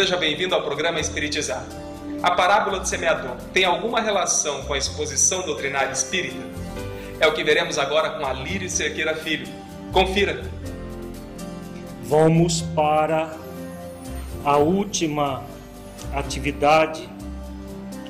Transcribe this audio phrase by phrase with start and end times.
[0.00, 1.62] seja bem-vindo ao programa Espiritizar.
[2.22, 6.38] A parábola do semeador tem alguma relação com a exposição doutrinária espírita?
[7.20, 9.46] É o que veremos agora com Alírio Cerqueira Filho.
[9.92, 10.40] Confira!
[12.04, 13.30] Vamos para
[14.42, 15.44] a última
[16.14, 17.06] atividade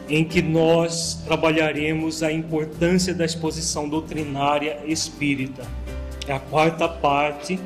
[0.09, 5.65] em que nós trabalharemos a importância da exposição doutrinária espírita.
[6.29, 7.59] É a quarta parte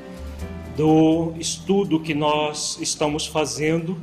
[0.77, 3.97] do estudo que nós estamos fazendo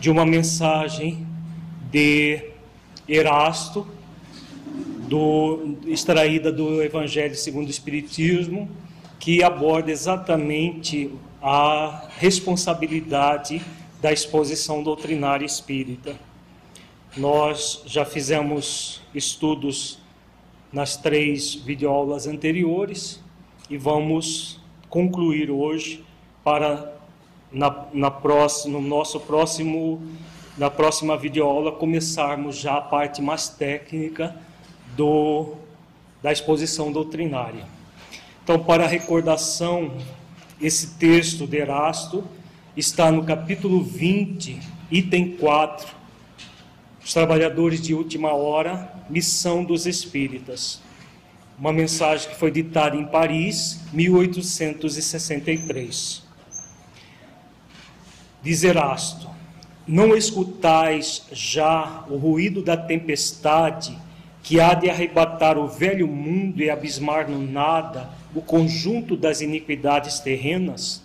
[0.00, 1.26] de uma mensagem
[1.90, 2.50] de
[3.08, 3.86] Erasto,
[5.08, 8.68] do, extraída do Evangelho segundo o Espiritismo,
[9.18, 11.10] que aborda exatamente
[11.42, 13.60] a responsabilidade
[14.00, 16.14] da exposição doutrinária espírita.
[17.16, 19.98] Nós já fizemos estudos
[20.72, 23.20] nas três videoaulas anteriores
[23.70, 24.60] e vamos
[24.94, 26.04] concluir hoje
[26.44, 26.94] para
[27.50, 30.00] na, na próxima, no nosso próximo
[30.56, 34.36] na próxima videoaula começarmos já a parte mais técnica
[34.96, 35.56] do
[36.22, 37.66] da exposição doutrinária.
[38.44, 39.94] Então, para recordação,
[40.60, 42.22] esse texto de Erasto
[42.76, 44.60] está no capítulo 20,
[44.92, 45.88] item 4,
[47.04, 50.83] os trabalhadores de última hora, missão dos espíritas
[51.58, 56.22] uma mensagem que foi ditada em Paris, 1863.
[58.42, 59.30] Diz Erasto:
[59.86, 63.96] Não escutais já o ruído da tempestade
[64.42, 70.20] que há de arrebatar o velho mundo e abismar no nada o conjunto das iniquidades
[70.20, 71.02] terrenas?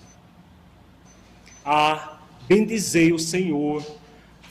[1.64, 2.18] Ah,
[2.48, 3.86] bendizei o Senhor,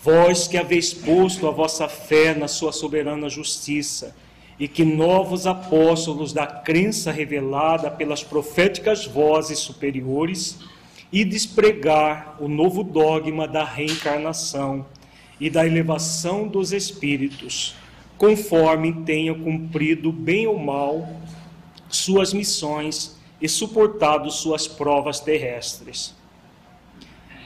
[0.03, 4.15] vós que haveis posto a vossa fé na sua soberana justiça
[4.59, 10.59] e que novos apóstolos da crença revelada pelas proféticas vozes superiores
[11.13, 14.85] e despregar o novo dogma da reencarnação
[15.41, 17.77] e da elevação dos espíritos,
[18.17, 21.09] conforme tenham cumprido bem ou mal
[21.89, 26.15] suas missões e suportado suas provas terrestres.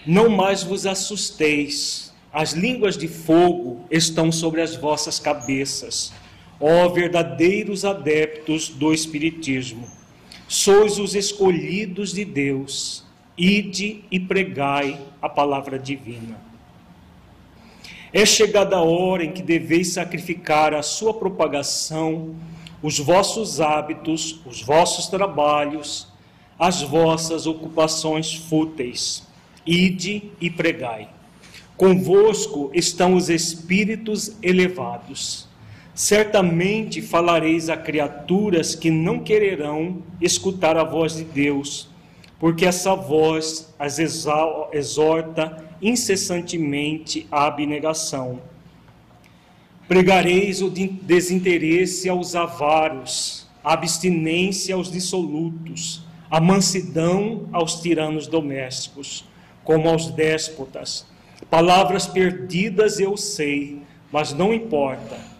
[0.07, 6.13] Não mais vos assusteis, as línguas de fogo estão sobre as vossas cabeças
[6.63, 9.89] ó verdadeiros adeptos do Espiritismo,
[10.47, 13.05] sois os escolhidos de Deus,
[13.37, 16.41] ide e pregai a palavra divina.
[18.13, 22.37] É chegada a hora em que deveis sacrificar a sua propagação,
[22.81, 26.07] os vossos hábitos, os vossos trabalhos,
[26.57, 29.27] as vossas ocupações fúteis.
[29.67, 31.09] Ide e pregai.
[31.77, 35.51] Convosco estão os espíritos elevados
[35.95, 41.91] Certamente falareis a criaturas que não quererão escutar a voz de Deus,
[42.39, 48.41] porque essa voz as exorta incessantemente à abnegação.
[49.87, 59.27] Pregareis o desinteresse aos avaros, a abstinência aos dissolutos, a mansidão aos tiranos domésticos,
[59.63, 61.07] como aos déspotas.
[61.51, 65.32] Palavras perdidas eu sei, mas não importa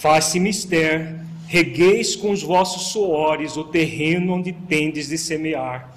[0.00, 1.14] Faz-se mister,
[1.46, 5.94] regueis com os vossos suores o terreno onde tendes de semear,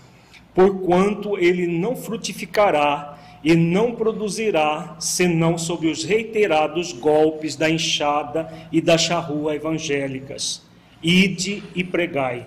[0.54, 8.82] porquanto ele não frutificará e não produzirá, senão sob os reiterados golpes da enxada e
[8.82, 10.62] da charrua evangélicas.
[11.02, 12.46] Ide e pregai.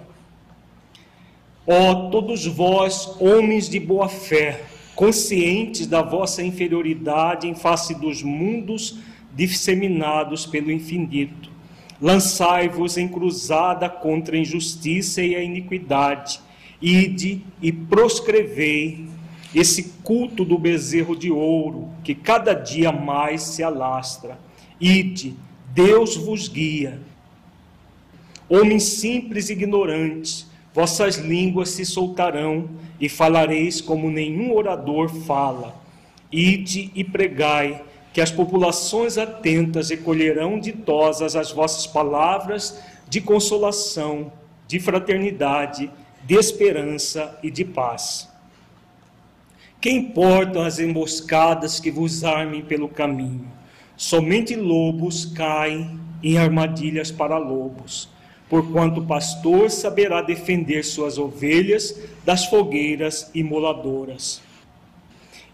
[1.66, 4.60] Ó todos vós, homens de boa fé,
[4.94, 8.98] conscientes da vossa inferioridade em face dos mundos
[9.36, 11.50] disseminados pelo infinito.
[12.00, 16.40] Lançai-vos em cruzada contra a injustiça e a iniquidade,
[16.80, 19.06] Ide e proscrevei
[19.54, 24.38] esse culto do bezerro de ouro, que cada dia mais se alastra.
[24.78, 25.34] Ide,
[25.72, 27.00] Deus vos guia.
[28.48, 32.68] Homens simples e ignorantes, vossas línguas se soltarão
[33.00, 35.74] e falareis como nenhum orador fala.
[36.30, 37.82] Ide e pregai,
[38.16, 44.32] que as populações atentas recolherão ditosas as vossas palavras de consolação,
[44.66, 45.90] de fraternidade,
[46.24, 48.26] de esperança e de paz.
[49.78, 53.52] Que importam as emboscadas que vos armem pelo caminho?
[53.98, 58.08] Somente lobos caem em armadilhas para lobos,
[58.48, 64.40] porquanto o pastor saberá defender suas ovelhas das fogueiras imoladoras.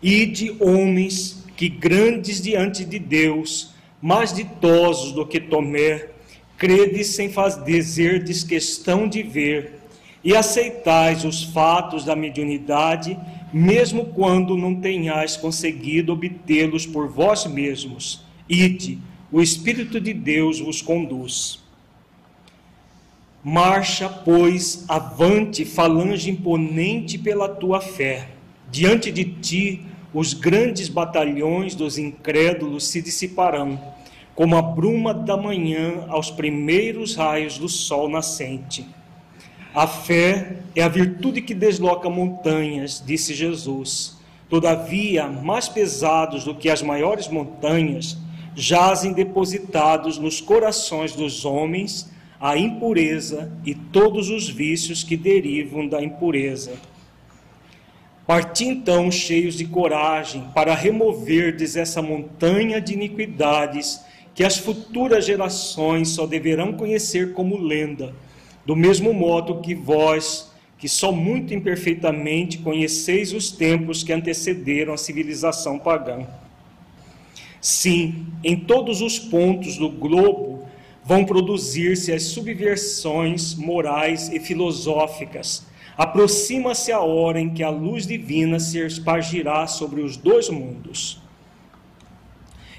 [0.01, 6.09] Ide, homens, que grandes diante de Deus, mais ditosos do que Tomé,
[6.57, 9.81] credes sem fazerdes questão de ver,
[10.25, 13.19] e aceitais os fatos da mediunidade,
[13.53, 18.25] mesmo quando não tenhais conseguido obtê-los por vós mesmos.
[18.49, 18.99] Ide,
[19.31, 21.61] o Espírito de Deus vos conduz.
[23.43, 28.29] Marcha, pois, avante, falange imponente pela tua fé.
[28.71, 33.81] Diante de ti, os grandes batalhões dos incrédulos se dissiparão,
[34.35, 38.87] como a bruma da manhã aos primeiros raios do sol nascente.
[39.75, 44.19] A fé é a virtude que desloca montanhas, disse Jesus.
[44.49, 48.19] Todavia, mais pesados do que as maiores montanhas,
[48.55, 56.03] jazem depositados nos corações dos homens a impureza e todos os vícios que derivam da
[56.03, 56.73] impureza.
[58.27, 64.01] Parti então cheios de coragem para removerdes essa montanha de iniquidades
[64.35, 68.15] que as futuras gerações só deverão conhecer como lenda
[68.65, 74.99] do mesmo modo que vós, que só muito imperfeitamente conheceis os tempos que antecederam a
[74.99, 76.27] civilização pagã.
[77.61, 80.67] Sim, em todos os pontos do globo
[81.05, 85.67] vão produzir-se as subversões morais e filosóficas.
[85.97, 91.21] Aproxima-se a hora em que a luz divina se espargirá sobre os dois mundos.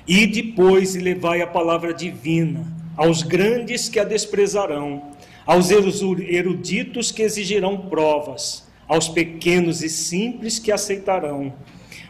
[0.07, 2.65] E depois levai a palavra divina
[2.97, 5.13] aos grandes que a desprezarão
[5.45, 11.53] aos eruditos que exigirão provas, aos pequenos e simples que aceitarão,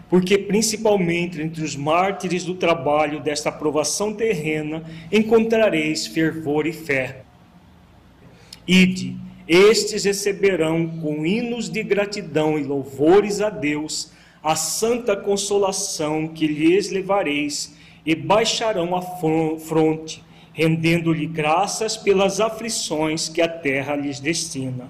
[0.09, 7.23] porque principalmente entre os mártires do trabalho desta aprovação terrena encontrareis fervor e fé.
[8.67, 9.17] Ide,
[9.47, 14.11] estes receberão com hinos de gratidão e louvores a Deus
[14.43, 17.75] a santa consolação que lhes levareis
[18.05, 20.23] e baixarão a fronte
[20.53, 24.87] rendendo-lhe graças pelas aflições que a terra lhes destina.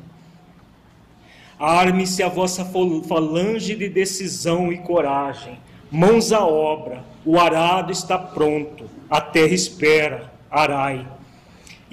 [1.58, 2.66] Arme-se a vossa
[3.08, 5.58] falange de decisão e coragem,
[5.90, 11.08] mãos à obra, o arado está pronto, a terra espera, arai.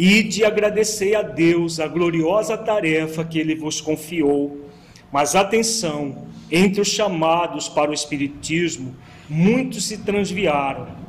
[0.02, 4.70] Ide agradecei a Deus a gloriosa tarefa que ele vos confiou.
[5.12, 8.96] Mas atenção, entre os chamados para o Espiritismo,
[9.28, 11.00] muitos se transviaram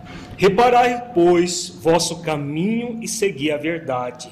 [0.41, 4.27] Reparai, pois, vosso caminho e segui a verdade.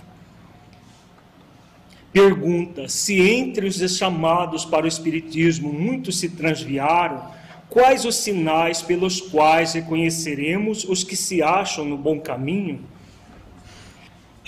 [2.11, 7.29] Pergunta: se entre os chamados para o Espiritismo muitos se transviaram,
[7.69, 12.83] quais os sinais pelos quais reconheceremos os que se acham no bom caminho?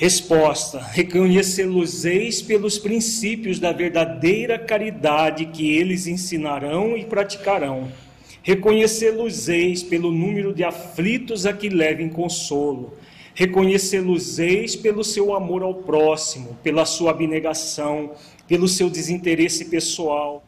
[0.02, 7.88] Resposta: Reconhecê-los-eis pelos princípios da verdadeira caridade que eles ensinarão e praticarão
[8.42, 12.98] Reconhecê-los-eis pelo número de aflitos a que levem consolo.
[13.36, 18.14] Reconhecê-los-eis pelo seu amor ao próximo, pela sua abnegação,
[18.48, 20.44] pelo seu desinteresse pessoal.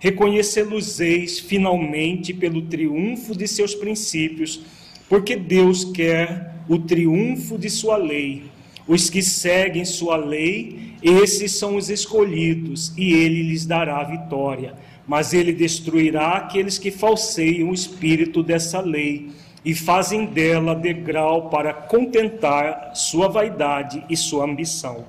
[0.00, 4.62] Reconhecê-los-eis finalmente pelo triunfo de seus princípios,
[5.08, 8.44] porque Deus quer o triunfo de sua lei.
[8.88, 14.74] Os que seguem sua lei, esses são os escolhidos, e ele lhes dará vitória
[15.10, 19.32] mas ele destruirá aqueles que falseiam o espírito dessa lei
[19.64, 25.04] e fazem dela degrau para contentar sua vaidade e sua ambição.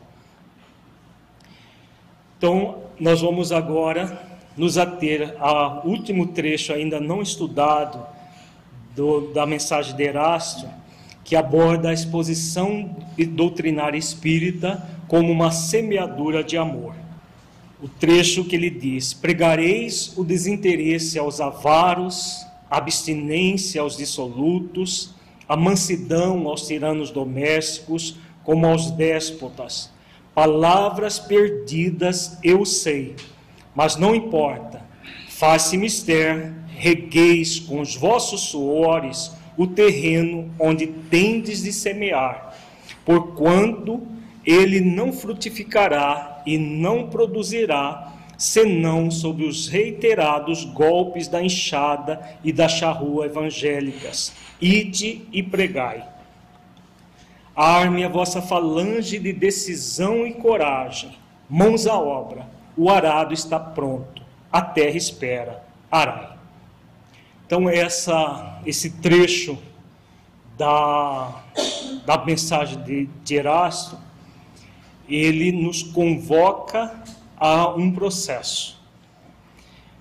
[2.35, 4.19] Então, nós vamos agora
[4.57, 8.03] nos ater ao último trecho ainda não estudado
[8.95, 10.67] do, da mensagem de Erasto,
[11.23, 12.95] que aborda a exposição
[13.29, 16.95] doutrinária espírita como uma semeadura de amor
[17.81, 25.15] o trecho que ele diz: Pregareis o desinteresse aos avaros, a abstinência aos dissolutos,
[25.49, 29.89] a mansidão aos tiranos domésticos, como aos déspotas.
[30.33, 33.15] Palavras perdidas eu sei,
[33.75, 34.85] mas não importa.
[35.29, 42.55] Faz-se mister, regueis com os vossos suores o terreno onde tendes de semear,
[43.05, 44.01] porquanto
[44.45, 52.67] ele não frutificará e não produzirá, senão sob os reiterados golpes da enxada e da
[52.67, 54.33] charrua evangélicas.
[54.59, 56.03] Ide e pregai.
[57.55, 61.11] Arme a vossa falange de decisão e coragem.
[61.47, 62.47] Mãos à obra.
[62.75, 64.23] O arado está pronto.
[64.51, 65.63] A terra espera.
[65.91, 66.40] Arai.
[67.51, 69.57] Então, essa, esse trecho
[70.57, 71.43] da,
[72.05, 73.97] da mensagem de, de Erasto,
[75.05, 77.03] ele nos convoca
[77.35, 78.81] a um processo.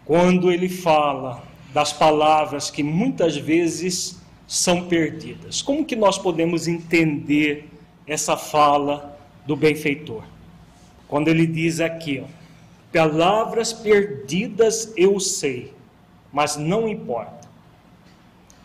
[0.04, 1.42] Quando ele fala
[1.74, 5.60] das palavras que muitas vezes são perdidas.
[5.60, 7.68] Como que nós podemos entender
[8.06, 10.22] essa fala do benfeitor?
[11.08, 12.28] Quando ele diz aqui, ó,
[12.92, 15.74] palavras perdidas eu sei,
[16.32, 17.39] mas não importa.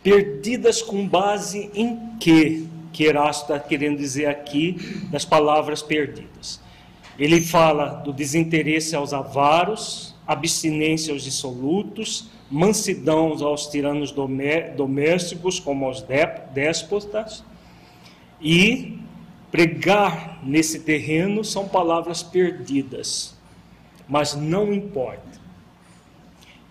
[0.06, 2.64] Perdidas com base em quê?
[2.94, 4.78] Que Erasto está querendo dizer aqui
[5.10, 6.62] das palavras perdidas.
[7.18, 16.06] Ele fala do desinteresse aos avaros, abstinência aos dissolutos, mansidão aos tiranos domésticos, como aos
[16.54, 17.44] déspotas,
[18.40, 19.00] e
[19.50, 23.36] pregar nesse terreno são palavras perdidas,
[24.08, 25.45] mas não importa.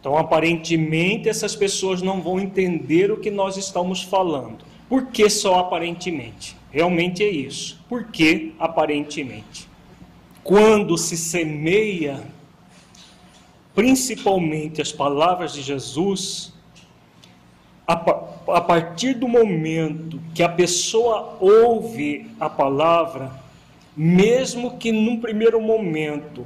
[0.04, 4.58] Então, aparentemente, essas pessoas não vão entender o que nós estamos falando.
[4.86, 6.54] Por que só aparentemente?
[6.70, 7.80] Realmente é isso.
[7.88, 9.66] Por que aparentemente?
[10.42, 12.22] Quando se semeia
[13.74, 16.52] principalmente as palavras de Jesus,
[17.86, 23.32] a, partir do momento que a pessoa ouve a palavra,
[23.96, 26.44] mesmo que num primeiro momento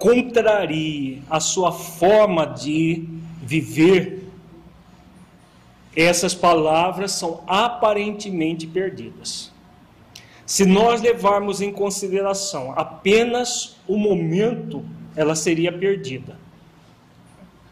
[0.00, 3.06] contrarie a sua forma de
[3.42, 4.24] viver,
[5.94, 9.52] essas palavras são aparentemente perdidas.
[10.46, 14.82] Se nós levarmos em consideração apenas o momento,
[15.14, 16.38] ela seria perdida.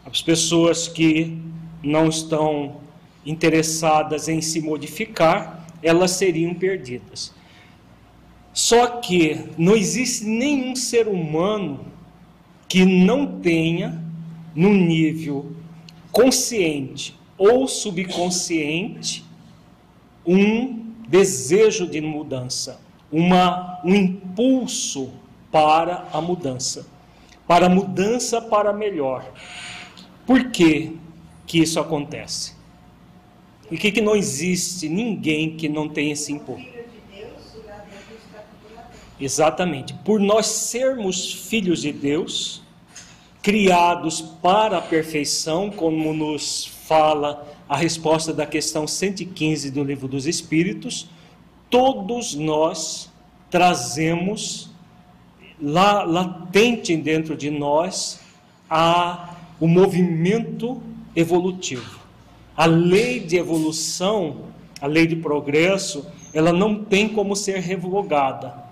[0.05, 1.35] As pessoas que
[1.83, 2.77] não estão
[3.25, 7.33] interessadas em se modificar, elas seriam perdidas.
[8.53, 11.88] Só que não existe nenhum ser humano
[12.69, 14.01] que não tenha,
[14.55, 15.51] no nível
[16.11, 19.25] consciente ou subconsciente,
[20.25, 22.79] um desejo de mudança,
[23.11, 25.09] uma, um impulso
[25.51, 26.87] para a mudança,
[27.47, 29.25] para a mudança para melhor.
[30.25, 30.95] Por que,
[31.47, 32.53] que isso acontece?
[33.71, 36.78] E que, que não existe ninguém que não tenha esse impulso?
[39.19, 39.93] Exatamente.
[40.05, 42.61] Por nós sermos filhos de Deus,
[43.41, 50.25] criados para a perfeição, como nos fala a resposta da questão 115 do Livro dos
[50.25, 51.09] Espíritos,
[51.69, 53.11] todos nós
[53.49, 54.69] trazemos
[55.61, 58.19] lá latente dentro de nós
[58.69, 60.81] a o movimento
[61.15, 61.99] evolutivo.
[62.55, 64.45] A lei de evolução,
[64.81, 68.68] a lei de progresso, ela não tem como ser revogada.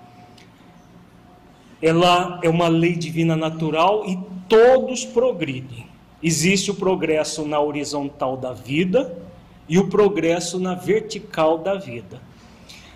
[1.80, 4.18] Ela é uma lei divina natural e
[4.48, 5.86] todos progridem.
[6.22, 9.16] Existe o progresso na horizontal da vida
[9.68, 12.20] e o progresso na vertical da vida.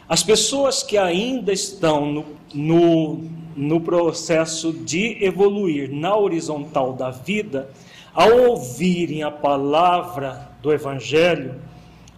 [0.08, 7.70] As pessoas que ainda estão no, no, no processo de evoluir na horizontal da vida,
[8.12, 11.54] ao ouvirem a palavra do Evangelho,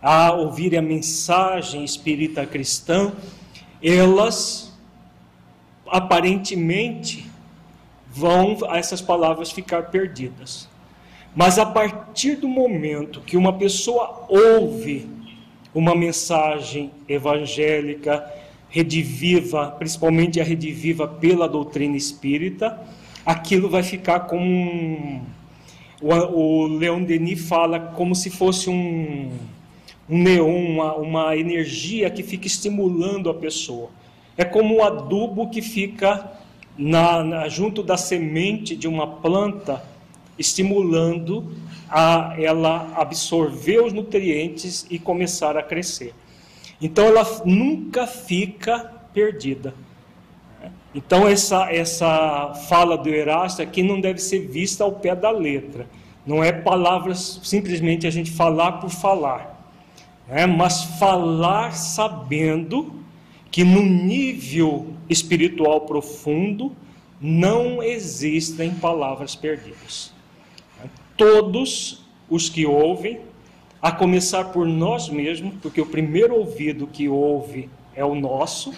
[0.01, 3.13] a ouvirem a mensagem espírita cristã,
[3.83, 4.64] elas
[5.95, 7.25] aparentemente
[8.11, 10.69] vão essas palavras ficar perdidas.
[11.37, 15.09] Mas a partir do momento que uma pessoa ouve
[15.73, 18.29] uma mensagem evangélica,
[18.69, 22.77] rediviva, principalmente a rediviva pela doutrina espírita,
[23.25, 25.21] aquilo vai ficar como um,
[26.03, 29.31] o, Leon Denis fala como se fosse um,
[30.11, 33.91] um neon, uma, uma energia que fica estimulando a pessoa.
[34.37, 36.33] É como um adubo que fica
[36.77, 39.83] na, na, junto da semente de uma planta,
[40.39, 41.53] estimulando
[41.89, 46.13] a ela absorver os nutrientes e começar a crescer.
[46.81, 49.75] Então ela nunca fica perdida.
[50.93, 55.87] Então essa essa fala do Erasto aqui não deve ser vista ao pé da letra.
[56.27, 59.71] Não é palavras simplesmente a gente falar por falar,
[60.27, 60.47] né?
[60.47, 63.04] mas falar sabendo
[63.55, 66.73] que no nível espiritual profundo
[67.21, 70.13] não existem palavras perdidas.
[71.17, 73.21] Todos os que ouvem,
[73.81, 78.75] a começar por nós mesmos, porque o primeiro ouvido que ouve é o nosso,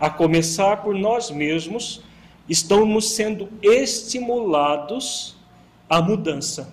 [0.00, 2.00] a começar por nós mesmos,
[2.48, 5.36] estamos sendo estimulados
[5.90, 6.72] à mudança.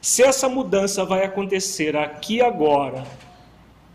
[0.00, 3.06] Se essa mudança vai acontecer aqui agora,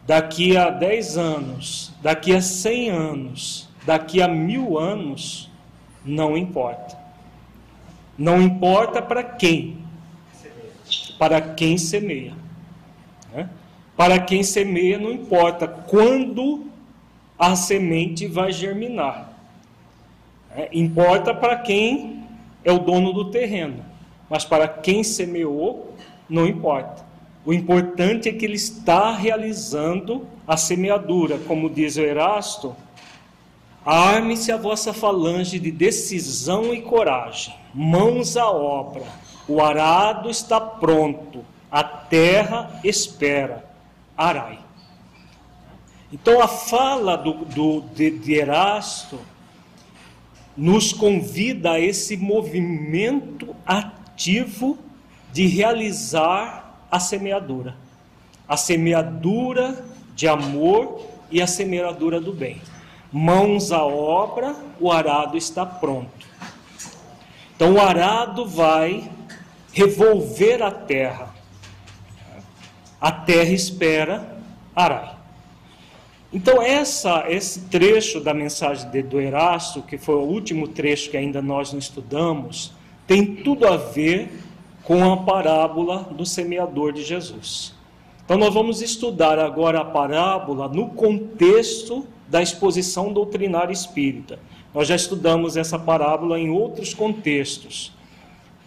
[0.08, 5.52] daqui a 10 anos, daqui a 100 anos, daqui a mil anos,
[6.06, 6.98] não importa.
[8.18, 9.78] Não importa para quem.
[11.20, 12.34] Para quem semeia.
[13.34, 13.50] Né?
[13.98, 16.66] Para quem semeia, não importa quando
[17.38, 19.34] a semente vai germinar.
[20.56, 22.24] É, importa para quem
[22.64, 23.84] é o dono do terreno.
[24.30, 25.94] Mas para quem semeou,
[26.30, 27.07] não importa.
[27.48, 32.76] O importante é que ele está realizando a semeadura, como diz o Erasto.
[33.86, 39.04] Arme-se a vossa falange de decisão e coragem, mãos à obra.
[39.48, 43.64] O arado está pronto, a terra espera.
[44.18, 44.60] Arai.
[46.12, 49.22] Então a fala do, do de, de Erasto
[50.58, 54.78] nos convida a esse movimento ativo
[55.32, 57.76] de realizar a semeadura.
[58.48, 62.62] A semeadura de amor e a semeadura do bem.
[63.12, 66.28] Mãos à obra, o arado está pronto.
[67.56, 69.10] Então o arado vai
[69.74, 71.34] revolver a terra.
[73.00, 74.38] A terra espera
[74.76, 75.16] arai.
[76.32, 81.18] Então essa, esse trecho da mensagem de, do Erasto, que foi o último trecho que
[81.18, 82.74] ainda nós não estudamos,
[83.06, 84.30] tem tudo a ver
[84.88, 87.76] com a parábola do semeador de Jesus.
[88.24, 94.40] Então, nós vamos estudar agora a parábola no contexto da exposição doutrinária espírita.
[94.74, 97.92] Nós já estudamos essa parábola em outros contextos.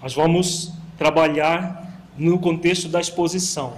[0.03, 3.73] Nós vamos trabalhar no contexto da exposição.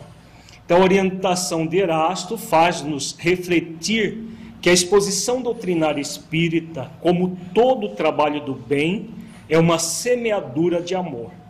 [0.67, 4.19] Então, a orientação de Erasto faz-nos refletir
[4.61, 9.11] que a exposição doutrinária espírita, como todo trabalho do bem,
[9.49, 11.41] é uma semeadura de amor.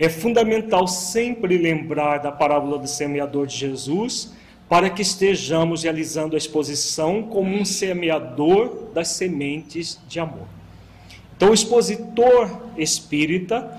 [0.00, 4.32] É fundamental sempre lembrar da parábola do semeador de Jesus
[4.66, 10.46] para que estejamos realizando a exposição como um semeador das sementes de amor.
[11.36, 13.78] Então, o expositor espírita,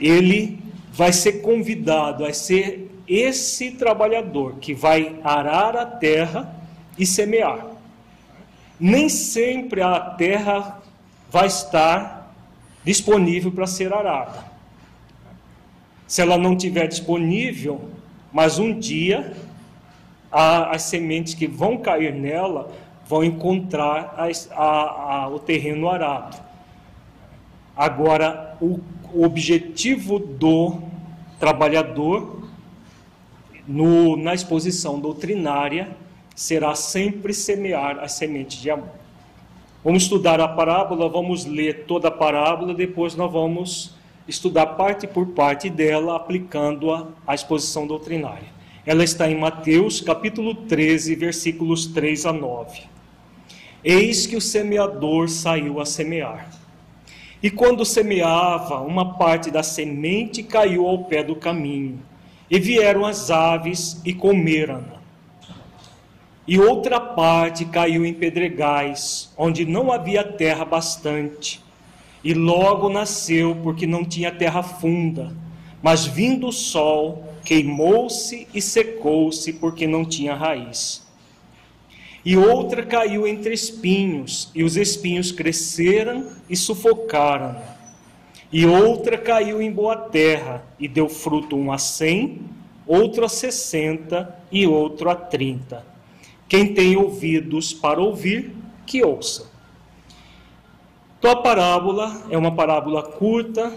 [0.00, 0.58] ele
[0.90, 6.56] vai ser convidado a ser esse trabalhador que vai arar a terra
[6.98, 7.66] e semear.
[8.80, 10.82] Nem sempre a terra
[11.30, 12.34] vai estar
[12.82, 14.53] disponível para ser arada
[16.14, 17.90] se ela não tiver disponível,
[18.32, 19.34] mas um dia
[20.30, 22.70] a, as sementes que vão cair nela
[23.04, 24.62] vão encontrar as, a,
[25.24, 26.40] a, o terreno arado.
[27.76, 28.78] Agora, o,
[29.12, 30.82] o objetivo do
[31.40, 32.48] trabalhador
[33.66, 35.96] no, na exposição doutrinária
[36.32, 38.94] será sempre semear as sementes de amor.
[39.82, 45.28] Vamos estudar a parábola, vamos ler toda a parábola, depois nós vamos estudar parte por
[45.28, 48.54] parte dela, aplicando-a à exposição doutrinária.
[48.86, 52.82] Ela está em Mateus, capítulo 13, versículos 3 a 9.
[53.82, 56.50] Eis que o semeador saiu a semear.
[57.42, 62.00] E quando semeava, uma parte da semente caiu ao pé do caminho,
[62.50, 65.02] e vieram as aves e comeram-na.
[66.46, 71.63] E outra parte caiu em pedregais, onde não havia terra bastante
[72.24, 75.36] e logo nasceu, porque não tinha terra funda.
[75.82, 81.06] Mas vindo o sol, queimou-se e secou-se, porque não tinha raiz.
[82.24, 87.56] E outra caiu entre espinhos, e os espinhos cresceram e sufocaram.
[88.50, 92.40] E outra caiu em boa terra, e deu fruto um a cem,
[92.86, 95.84] outro a sessenta e outro a trinta.
[96.48, 98.54] Quem tem ouvidos para ouvir,
[98.86, 99.53] que ouça.
[101.24, 103.72] Então a parábola é uma parábola curta,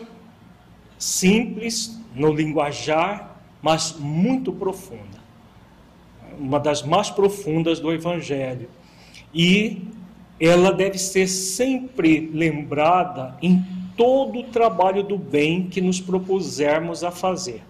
[0.99, 5.17] simples no linguajar, mas muito profunda.
[6.37, 8.67] Uma das mais profundas do Evangelho.
[9.33, 9.81] E
[10.37, 17.11] ela deve ser sempre lembrada em todo o trabalho do bem que nos propusermos a
[17.11, 17.63] fazer.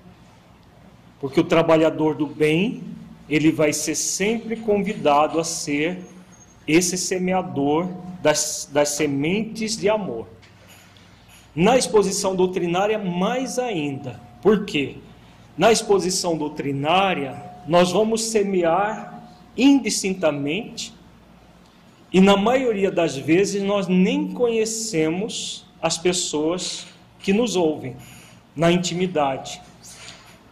[1.19, 2.81] Porque o trabalhador do bem,
[3.29, 5.99] ele vai ser sempre convidado a ser
[6.67, 7.87] esse semeador
[8.27, 10.27] das, das sementes de amor.
[11.55, 14.19] Na exposição doutrinária, mais ainda.
[14.41, 14.97] Por quê?
[15.57, 20.93] Na exposição doutrinária, nós vamos semear indistintamente
[22.11, 26.85] E na maioria das vezes nós nem conhecemos as pessoas
[27.19, 27.95] que nos ouvem
[28.55, 29.61] na intimidade.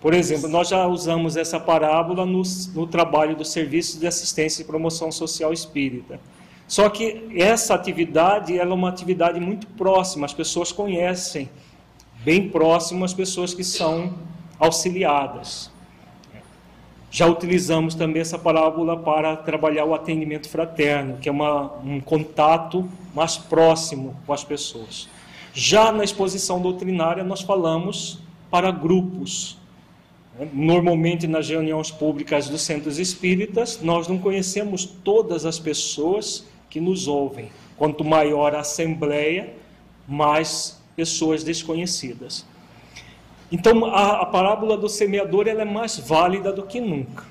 [0.02, 2.42] Por exemplo, nós já usamos essa parábola no,
[2.74, 6.20] no trabalho do Serviço de Assistência e Promoção Social Espírita.
[6.68, 11.50] Só que essa atividade ela é uma atividade muito próxima, as pessoas conhecem,
[12.24, 14.16] bem próximo as pessoas que são
[14.60, 15.72] auxiliadas.
[17.12, 22.90] Já utilizamos também essa parábola para trabalhar o atendimento fraterno, que é uma, um contato
[23.14, 25.08] mais próximo com as pessoas.
[25.54, 28.20] Já na exposição doutrinária, nós falamos
[28.52, 29.58] para grupos.
[30.52, 36.44] Normalmente, nas reuniões públicas dos centros espíritas, nós não conhecemos todas as pessoas
[36.76, 37.50] que nos ouvem.
[37.78, 39.54] Quanto maior a assembleia,
[40.06, 42.46] mais pessoas desconhecidas.
[43.50, 47.24] Então, a, a parábola do semeador é mais válida do que nunca.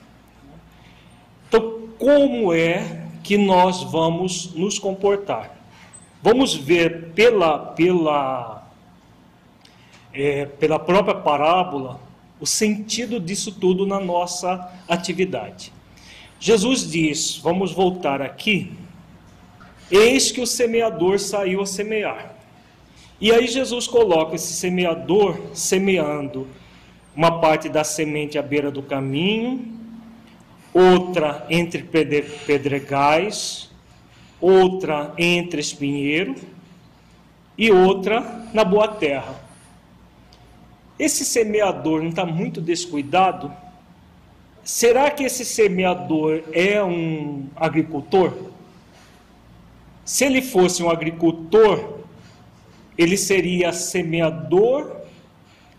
[1.47, 5.55] Então, como é que nós vamos nos comportar?
[6.23, 8.67] Vamos ver pela, pela,
[10.11, 12.01] é, pela própria parábola
[12.41, 15.71] o sentido disso tudo na nossa atividade.
[16.41, 18.73] Jesus diz: vamos voltar aqui.
[19.97, 22.35] Eis que o semeador saiu a semear.
[23.21, 26.49] E aí Jesus coloca esse semeador semeando
[27.15, 29.73] uma parte da semente à beira do caminho,
[30.73, 31.85] outra entre
[32.45, 33.71] pedregais,
[34.41, 36.35] outra entre espinheiro
[37.57, 39.41] e outra na boa terra.
[40.99, 43.53] Esse semeador não está muito descuidado?
[44.65, 48.54] Será que esse semeador é um agricultor?
[50.05, 52.01] Se ele fosse um agricultor,
[52.97, 54.97] ele seria semeador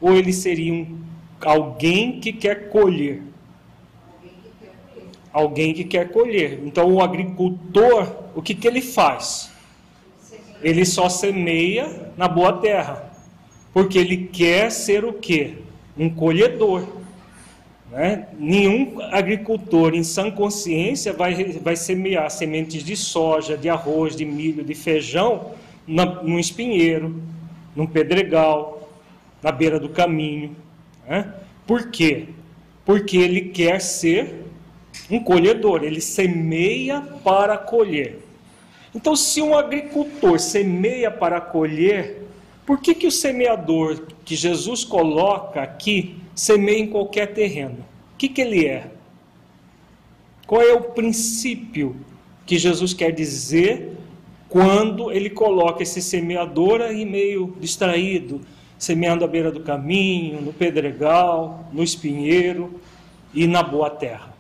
[0.02, 1.00] ou ele seria um,
[1.42, 3.22] alguém que quer colher?
[5.32, 6.60] Alguém que quer colher.
[6.64, 9.52] Então, o agricultor, o que, que ele faz?
[10.62, 13.12] Ele só semeia na boa terra,
[13.74, 15.58] porque ele quer ser o quê?
[15.98, 16.88] Um colhedor.
[17.91, 18.28] Né?
[18.38, 24.63] Nenhum agricultor em sã consciência vai, vai semear sementes de soja, de arroz, de milho,
[24.63, 25.52] de feijão
[25.88, 27.21] na, num espinheiro,
[27.76, 28.89] num pedregal,
[29.41, 30.56] na beira do caminho.
[31.08, 31.32] Né?
[31.67, 32.28] Por quê?
[32.84, 34.45] Porque ele quer ser
[35.10, 38.19] um colhedor, ele semeia para colher.
[38.93, 42.24] Então, se um agricultor semeia para colher,
[42.65, 47.78] por que, que o semeador que Jesus coloca aqui semeia em qualquer terreno?
[48.13, 48.91] O que, que ele é?
[50.45, 51.95] Qual é o princípio
[52.45, 53.95] que Jesus quer dizer
[54.48, 58.41] quando ele coloca esse semeador aí meio distraído,
[58.78, 62.80] semeando à beira do caminho, no pedregal, no espinheiro
[63.34, 64.34] e na boa terra.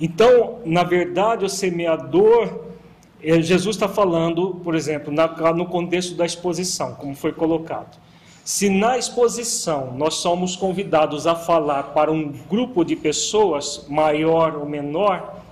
[0.00, 2.68] Então, na verdade, o semeador,
[3.22, 5.12] eh, Jesus está falando, por exemplo,
[5.54, 7.98] no contexto da exposição, como foi colocado.
[8.44, 14.66] Se na exposição nós somos convidados a falar para um grupo de pessoas, maior ou
[14.66, 15.42] menor,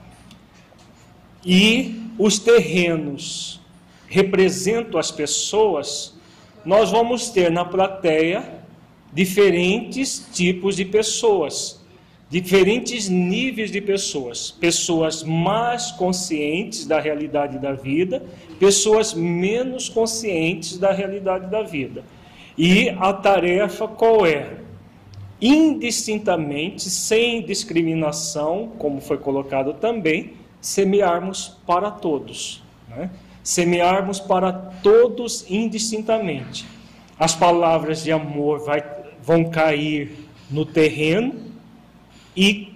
[1.42, 3.60] e os terrenos
[4.06, 6.14] representam as pessoas,
[6.66, 8.60] nós vamos ter na plateia
[9.10, 11.80] diferentes tipos de pessoas,
[12.28, 18.22] diferentes níveis de pessoas, pessoas mais conscientes da realidade da vida,
[18.60, 22.04] pessoas menos conscientes da realidade da vida.
[22.56, 24.58] E a tarefa qual é?
[25.40, 32.62] Indistintamente, sem discriminação, como foi colocado também, semearmos para todos.
[32.88, 33.10] Né?
[33.42, 36.66] semearmos para todos indistintamente.
[37.18, 38.82] As palavras de amor vai,
[39.22, 40.16] vão cair
[40.50, 41.34] no terreno
[42.36, 42.74] e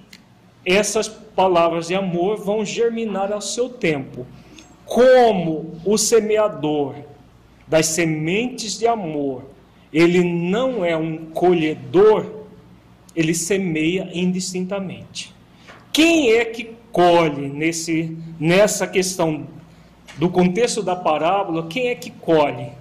[0.64, 4.26] essas palavras de amor vão germinar ao seu tempo.
[4.84, 6.94] Como o semeador
[7.66, 9.44] das sementes de amor,
[9.92, 12.44] ele não é um colhedor,
[13.14, 15.34] ele semeia indistintamente.
[15.92, 19.46] Quem é que colhe nesse, nessa questão
[20.16, 22.72] do contexto da parábola, quem é que colhe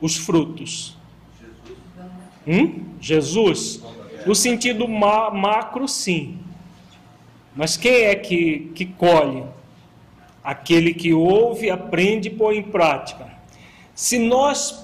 [0.00, 0.96] os frutos?
[2.46, 2.84] Hum?
[3.00, 3.82] Jesus?
[4.26, 6.38] No sentido ma macro, sim.
[7.54, 9.44] Mas quem é que, que colhe?
[10.42, 13.32] Aquele que ouve, aprende e põe em prática.
[13.94, 14.83] Se nós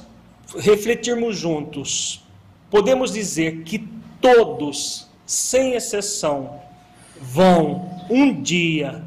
[0.58, 2.24] refletirmos juntos,
[2.70, 3.86] podemos dizer que
[4.20, 6.60] todos, sem exceção,
[7.20, 9.02] vão um dia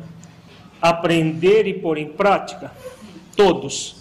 [0.81, 2.71] aprender e pôr em prática?
[3.35, 3.95] Todos.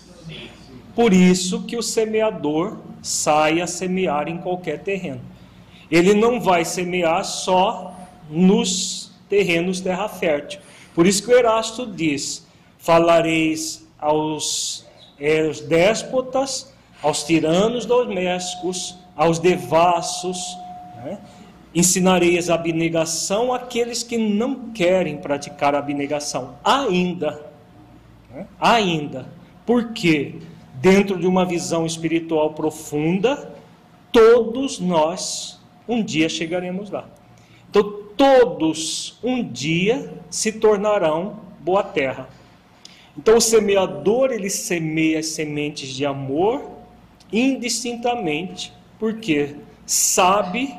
[0.94, 5.20] Por isso que o semeador sai a semear em qualquer terreno.
[5.90, 7.94] Ele não vai semear só
[8.30, 10.60] nos terrenos terra fértil.
[10.94, 12.46] Por isso que o Erasto diz:
[12.78, 14.86] falareis aos,
[15.18, 16.71] é, aos déspotas,
[17.02, 20.56] aos tiranos domésticos, aos devassos.
[21.04, 21.18] Né?
[21.74, 27.44] Ensinareis abnegação àqueles que não querem praticar abnegação, ainda.
[28.30, 28.46] Né?
[28.60, 29.26] Ainda.
[29.66, 30.36] Porque,
[30.74, 33.52] dentro de uma visão espiritual profunda,
[34.12, 37.06] todos nós um dia chegaremos lá.
[37.68, 42.28] Então, todos um dia se tornarão boa terra.
[43.16, 46.71] Então, o semeador ele semeia as sementes de amor
[47.32, 50.74] indistintamente, porque sabe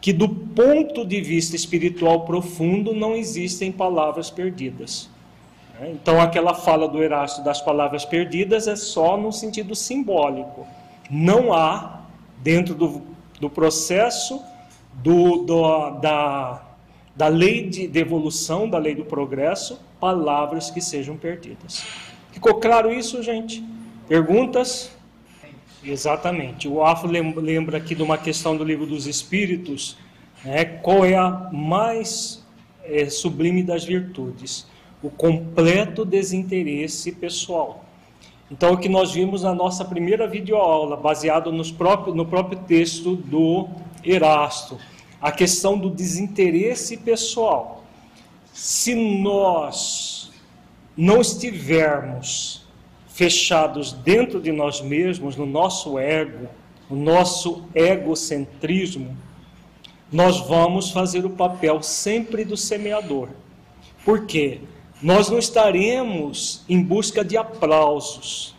[0.00, 5.10] que do ponto de vista espiritual profundo não existem palavras perdidas.
[5.82, 10.66] Então, aquela fala do Erasto das palavras perdidas é só no sentido simbólico.
[11.08, 12.00] Não há,
[12.38, 13.02] dentro do,
[13.40, 14.42] do processo
[14.94, 16.62] do, do, da,
[17.14, 21.84] da lei de, de evolução, da lei do progresso, palavras que sejam perdidas.
[22.32, 23.64] Ficou claro isso, gente?
[24.08, 24.90] Perguntas?
[25.82, 26.66] Exatamente.
[26.68, 29.96] O Afo lembra aqui de uma questão do livro dos Espíritos,
[30.44, 32.44] né, qual é a mais
[32.84, 34.66] é, sublime das virtudes?
[35.02, 37.84] O completo desinteresse pessoal.
[38.50, 43.14] Então, o que nós vimos na nossa primeira videoaula, baseado nos próprio, no próprio texto
[43.14, 43.68] do
[44.02, 44.78] Erasto,
[45.20, 47.84] a questão do desinteresse pessoal.
[48.52, 50.32] Se nós
[50.96, 52.66] não estivermos
[53.18, 56.48] fechados dentro de nós mesmos, no nosso ego,
[56.88, 59.16] no nosso egocentrismo,
[60.12, 63.30] nós vamos fazer o papel sempre do semeador.
[64.04, 64.60] Por quê?
[65.02, 68.54] Nós não estaremos em busca de aplausos.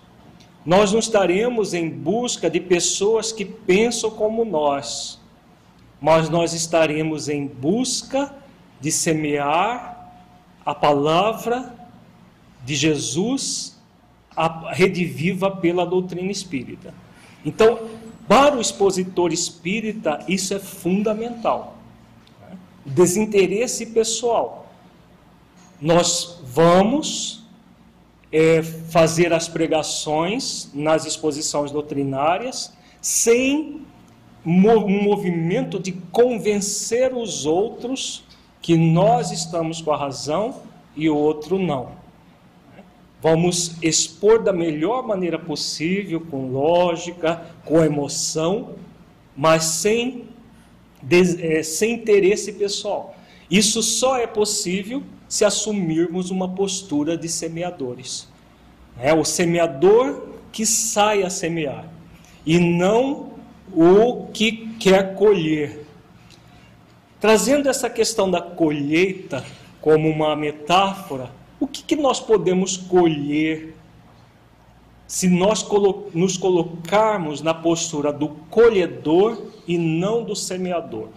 [0.65, 5.21] Nós não estaremos em busca de pessoas que pensam como nós.
[6.01, 8.35] Mas nós estaremos em busca
[8.81, 10.11] de semear
[10.65, 11.73] a palavra
[12.65, 13.78] de Jesus
[14.39, 16.93] a rede viva pela doutrina espírita.
[17.45, 17.77] Então,
[18.25, 21.75] para o expositor espírita, isso é fundamental.
[22.85, 24.71] Desinteresse pessoal.
[25.81, 27.43] Nós vamos
[28.31, 32.71] é, fazer as pregações nas exposições doutrinárias
[33.01, 33.81] sem
[34.45, 38.23] um movimento de convencer os outros
[38.61, 40.61] que nós estamos com a razão
[40.95, 41.98] e o outro não.
[43.21, 48.75] Vamos expor da melhor maneira possível, com lógica, com emoção,
[49.35, 50.25] mas sem,
[51.39, 53.15] é, sem interesse pessoal.
[53.51, 58.27] Isso só é possível se assumirmos uma postura de semeadores.
[58.97, 61.85] É o semeador que sai a semear
[62.45, 63.33] e não
[63.73, 65.85] o que quer colher.
[67.19, 69.43] Trazendo essa questão da colheita
[69.81, 73.75] como uma metáfora, o que, que nós podemos colher
[75.07, 75.67] se nós
[76.13, 81.09] nos colocarmos na postura do colhedor e não do semeador?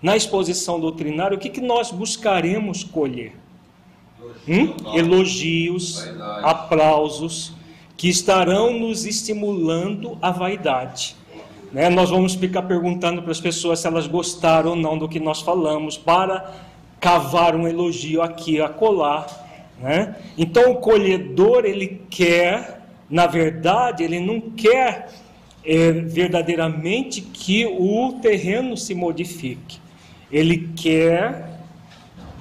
[0.00, 3.34] Na exposição doutrinária, o que, que nós buscaremos colher?
[4.48, 4.74] Hum?
[4.94, 6.08] Elogios,
[6.42, 7.52] aplausos,
[7.96, 11.14] que estarão nos estimulando a vaidade.
[11.70, 11.90] Né?
[11.90, 15.42] Nós vamos ficar perguntando para as pessoas se elas gostaram ou não do que nós
[15.42, 16.50] falamos, para
[16.98, 19.26] cavar um elogio aqui, acolá.
[19.80, 20.14] Né?
[20.36, 25.08] Então o colhedor ele quer, na verdade, ele não quer
[25.64, 29.80] é, verdadeiramente que o terreno se modifique.
[30.30, 31.50] Ele quer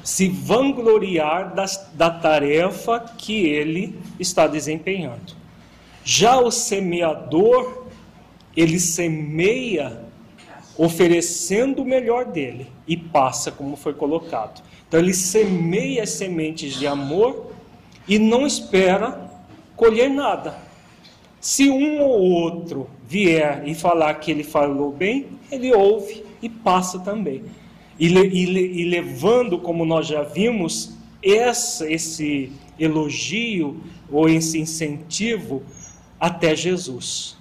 [0.04, 1.54] se vangloriar
[1.94, 5.34] da tarefa que ele está desempenhando.
[6.04, 7.86] Já o semeador,
[8.56, 10.02] ele semeia
[10.78, 14.62] oferecendo o melhor dele e passa como foi colocado.
[14.90, 17.54] Então ele semeia as sementes de amor
[18.08, 19.30] e não espera
[19.76, 20.58] colher nada.
[21.40, 27.00] Se um ou outro vier e falar que ele falou bem, ele ouve e passa
[27.00, 27.44] também.
[28.00, 33.78] E, e, e levando, como nós já vimos, essa, esse elogio
[34.12, 35.62] ou esse incentivo
[36.20, 37.38] até Jesus.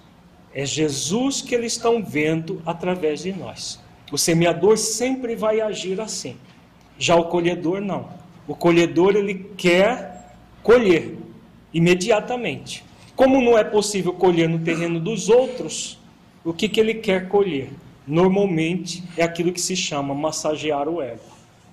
[0.53, 3.81] É Jesus que eles estão vendo através de nós.
[4.13, 6.37] O semeador sempre vai agir assim.
[6.99, 8.09] Já o colhedor não.
[8.47, 11.17] O colhedor ele quer colher
[11.73, 12.85] imediatamente.
[13.15, 15.99] Como não é possível colher no terreno dos outros,
[16.45, 17.71] o que, que ele quer colher?
[18.07, 21.21] Normalmente é aquilo que se chama massagear o ego.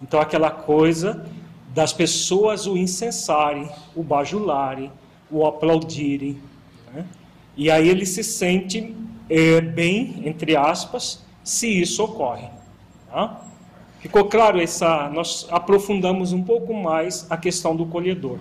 [0.01, 1.25] Então, aquela coisa
[1.73, 4.91] das pessoas o incensarem, o bajularem,
[5.31, 6.37] o aplaudirem.
[6.93, 7.05] Né?
[7.55, 8.95] E aí ele se sente
[9.29, 12.47] é, bem, entre aspas, se isso ocorre.
[13.09, 13.45] Tá?
[14.05, 15.09] Ficou claro essa?
[15.09, 18.37] Nós aprofundamos um pouco mais a questão do colhedor.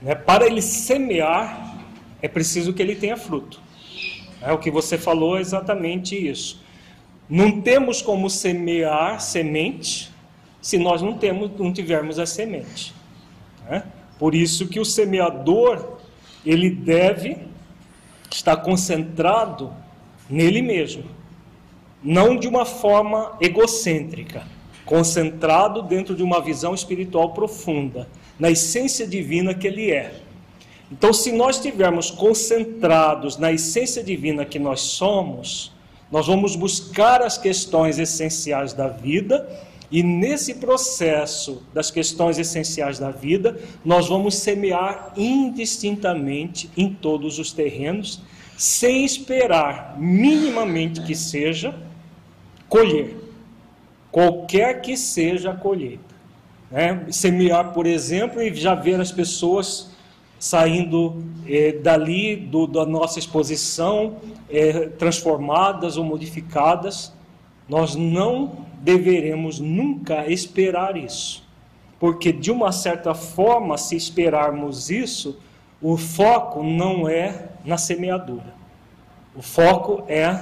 [0.00, 0.14] Né?
[0.14, 1.76] Para ele semear,
[2.22, 3.60] é preciso que ele tenha fruto.
[4.40, 6.62] É, o que você falou é exatamente isso.
[7.28, 10.08] Não temos como semear semente
[10.62, 12.94] se nós não, temos, não tivermos a semente.
[13.68, 13.82] Né?
[14.20, 15.98] Por isso que o semeador
[16.46, 17.38] ele deve
[18.30, 19.72] estar concentrado
[20.30, 21.02] nele mesmo,
[22.04, 24.46] não de uma forma egocêntrica,
[24.88, 30.14] concentrado dentro de uma visão espiritual profunda, na essência divina que ele é.
[30.90, 35.70] Então, se nós estivermos concentrados na essência divina que nós somos,
[36.10, 39.46] nós vamos buscar as questões essenciais da vida
[39.90, 47.52] e nesse processo das questões essenciais da vida, nós vamos semear indistintamente em todos os
[47.52, 48.22] terrenos,
[48.56, 51.74] sem esperar minimamente que seja
[52.70, 53.27] colher,
[54.10, 56.14] qualquer que seja a colheita.
[56.70, 57.06] Né?
[57.10, 59.90] Semear, por exemplo, e já ver as pessoas
[60.38, 64.16] saindo eh, dali do, da nossa exposição,
[64.48, 67.12] eh, transformadas ou modificadas,
[67.68, 71.46] nós não deveremos nunca esperar isso,
[71.98, 75.38] porque de uma certa forma, se esperarmos isso,
[75.82, 78.54] o foco não é na semeadura,
[79.34, 80.38] o foco é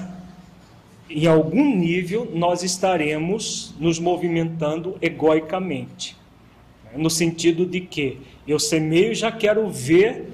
[1.09, 6.17] em algum nível nós estaremos nos movimentando egoicamente,
[6.97, 10.33] no sentido de que eu semeio e já quero ver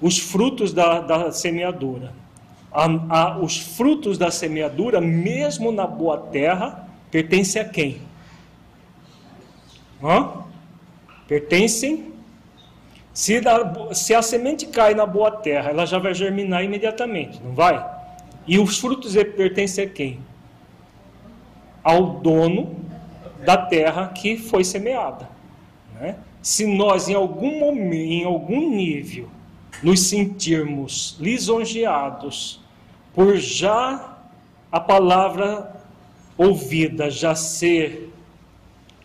[0.00, 2.12] os frutos da, da semeadura.
[2.72, 8.00] A, a, os frutos da semeadura, mesmo na boa terra, pertencem a quem?
[10.02, 10.44] Hã?
[11.26, 12.12] Pertencem.
[13.14, 17.54] Se, da, se a semente cai na boa terra, ela já vai germinar imediatamente, não
[17.54, 17.95] vai?
[18.46, 20.20] E os frutos pertencem a quem?
[21.82, 22.76] Ao dono
[23.44, 25.28] da terra que foi semeada.
[25.94, 26.16] Né?
[26.46, 29.28] se nós em algum momento, em algum nível,
[29.82, 32.60] nos sentirmos lisonjeados
[33.12, 34.16] por já
[34.70, 35.74] a palavra
[36.38, 38.12] ouvida já ser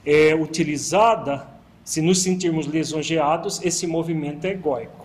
[0.06, 1.48] é, utilizada,
[1.84, 5.01] se nos sentirmos lisonjeados, esse movimento é egóico.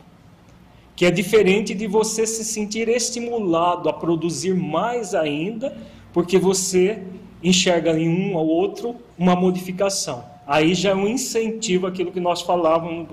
[0.97, 5.77] Que é diferente de você se sentir estimulado a produzir mais ainda,
[6.13, 7.03] porque você
[7.43, 10.25] enxerga em um ou outro uma modificação.
[10.47, 13.09] Aí já é um incentivo aquilo que nós falávamos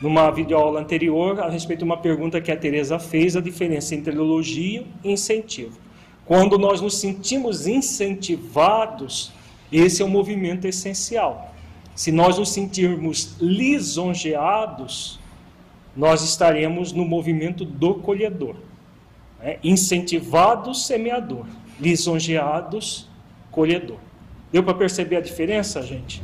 [0.00, 4.14] numa videoaula anterior a respeito de uma pergunta que a Teresa fez, a diferença entre
[4.14, 5.78] elogio e incentivo.
[6.24, 9.30] Quando nós nos sentimos incentivados,
[9.70, 11.54] esse é um movimento essencial.
[11.94, 15.19] Se nós nos sentirmos lisonjeados,
[16.00, 18.56] nós estaremos no movimento do colhedor.
[19.38, 19.58] Né?
[19.62, 21.44] Incentivados, semeador.
[21.78, 23.06] Lisonjeados,
[23.50, 23.98] colhedor.
[24.50, 26.22] Deu para perceber a diferença, gente?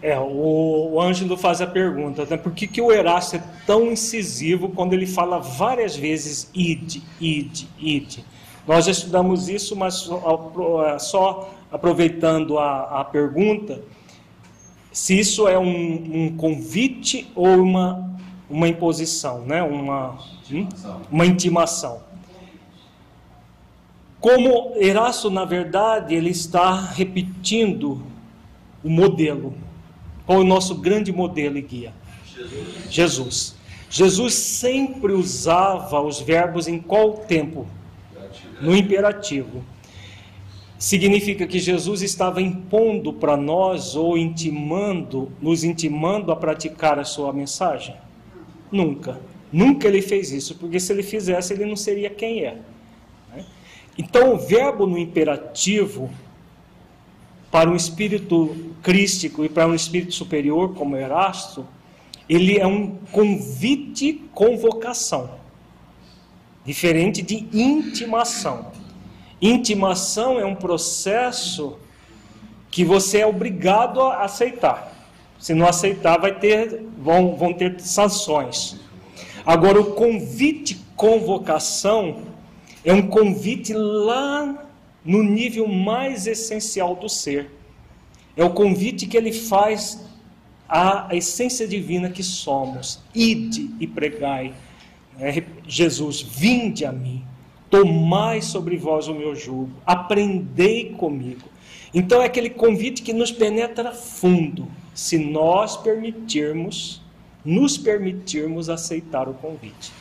[0.00, 3.90] É, o, o Ângelo faz a pergunta, né, por que, que o Erasto é tão
[3.90, 8.18] incisivo quando ele fala várias vezes id, id, id?
[8.68, 13.82] Nós já estudamos isso, mas só, é, só aproveitando a, a, pergunta,
[14.92, 18.16] se isso é um, um, convite ou uma,
[18.48, 19.62] uma imposição, né?
[19.62, 20.18] uma,
[20.50, 20.68] hum?
[21.10, 22.00] uma intimação.
[24.20, 28.02] Como Erasto, na verdade, ele está repetindo
[28.82, 29.54] o modelo
[30.26, 31.94] qual é o nosso grande modelo e guia?
[32.26, 32.90] Jesus.
[32.90, 33.56] Jesus.
[33.88, 37.64] Jesus sempre usava os verbos em qual tempo?
[38.60, 39.64] No imperativo.
[40.76, 47.32] Significa que Jesus estava impondo para nós ou intimando, nos intimando a praticar a sua
[47.32, 47.94] mensagem?
[48.70, 49.20] Nunca.
[49.52, 52.58] Nunca ele fez isso, porque se ele fizesse, ele não seria quem é.
[53.34, 53.44] Né?
[53.96, 56.10] Então, o verbo no imperativo
[57.50, 61.66] para um espírito crístico e para um espírito superior, como Erasto,
[62.28, 65.30] ele é um convite convocação,
[66.64, 68.72] diferente de intimação.
[69.40, 71.78] Intimação é um processo
[72.70, 74.95] que você é obrigado a aceitar.
[75.38, 78.76] Se não aceitar, vai ter, vão, vão ter sanções.
[79.44, 82.22] Agora, o convite convocação
[82.84, 84.66] é um convite lá
[85.04, 87.50] no nível mais essencial do ser.
[88.36, 90.04] É o convite que ele faz
[90.68, 93.00] à essência divina que somos.
[93.14, 94.52] Ide e pregai.
[95.18, 97.24] É, Jesus, vinde a mim,
[97.70, 101.48] tomai sobre vós o meu jugo, aprendei comigo.
[101.94, 107.02] Então é aquele convite que nos penetra fundo, se nós permitirmos,
[107.44, 109.92] nos permitirmos aceitar o convite.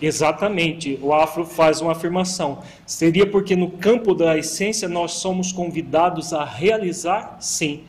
[0.00, 2.62] Exatamente, o Afro faz uma afirmação.
[2.86, 7.82] Seria porque no campo da essência nós somos convidados a realizar, sim,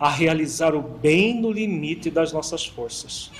[0.00, 3.30] a realizar o bem no limite das nossas forças.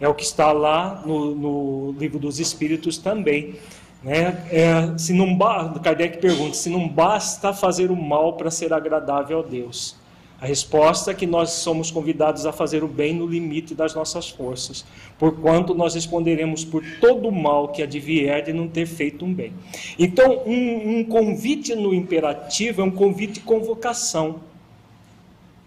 [0.00, 3.54] É o que está lá no, no livro dos Espíritos também.
[4.02, 4.46] Né?
[4.50, 5.38] É, se não
[5.82, 9.96] Kardec pergunta se não basta fazer o mal para ser agradável a Deus.
[10.38, 14.28] A resposta é que nós somos convidados a fazer o bem no limite das nossas
[14.28, 14.84] forças,
[15.18, 19.54] porquanto nós responderemos por todo o mal que advier de não ter feito um bem.
[19.98, 24.40] Então, um, um convite no imperativo é um convite de convocação.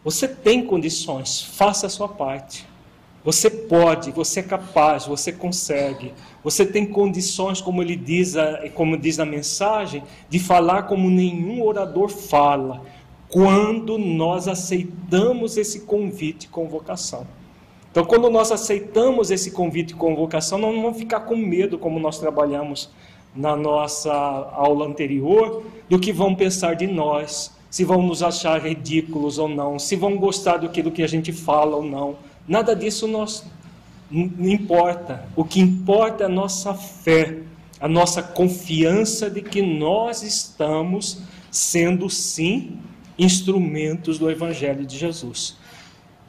[0.03, 2.67] Você tem condições, faça a sua parte.
[3.25, 6.13] Você pode, você é capaz, você consegue.
[6.43, 8.35] Você tem condições, como ele diz,
[8.75, 12.85] como diz na mensagem, de falar como nenhum orador fala
[13.29, 17.25] quando nós aceitamos esse convite e convocação.
[17.91, 21.99] Então, quando nós aceitamos esse convite e convocação, nós não vamos ficar com medo, como
[21.99, 22.89] nós trabalhamos
[23.35, 29.37] na nossa aula anterior, do que vão pensar de nós, se vão nos achar ridículos
[29.37, 32.15] ou não, se vão gostar do que a gente fala ou não.
[32.47, 33.45] Nada disso nós,
[34.09, 35.27] não importa.
[35.35, 37.39] O que importa é a nossa fé,
[37.79, 41.21] a nossa confiança de que nós estamos
[41.51, 42.77] sendo, sim,
[43.19, 45.57] instrumentos do Evangelho de Jesus.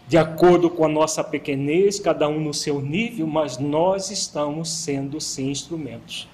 [0.08, 5.20] De acordo com a nossa pequenez, cada um no seu nível, mas nós estamos sendo
[5.20, 6.28] sim instrumentos.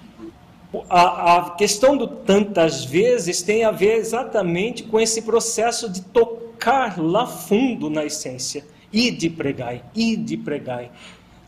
[0.89, 6.99] A, a questão do tantas vezes tem a ver exatamente com esse processo de tocar
[6.99, 8.65] lá fundo na essência.
[8.91, 10.89] E de pregai, e de pregai.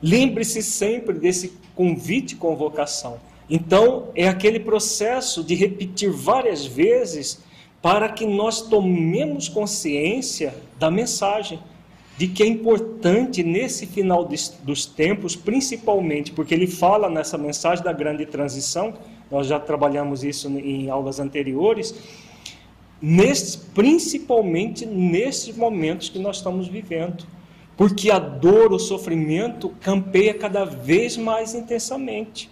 [0.02, 3.18] Lembre-se sempre desse convite convocação.
[3.50, 7.40] Então, é aquele processo de repetir várias vezes
[7.82, 11.60] para que nós tomemos consciência da mensagem,
[12.18, 14.28] de que é importante nesse final
[14.64, 18.94] dos tempos, principalmente porque ele fala nessa mensagem da grande transição,
[19.32, 21.96] nós já trabalhamos isso em aulas anteriores,
[23.74, 27.26] principalmente nesses momentos que nós estamos vivendo.
[27.78, 32.50] Porque a dor, o sofrimento campeia cada vez mais intensamente.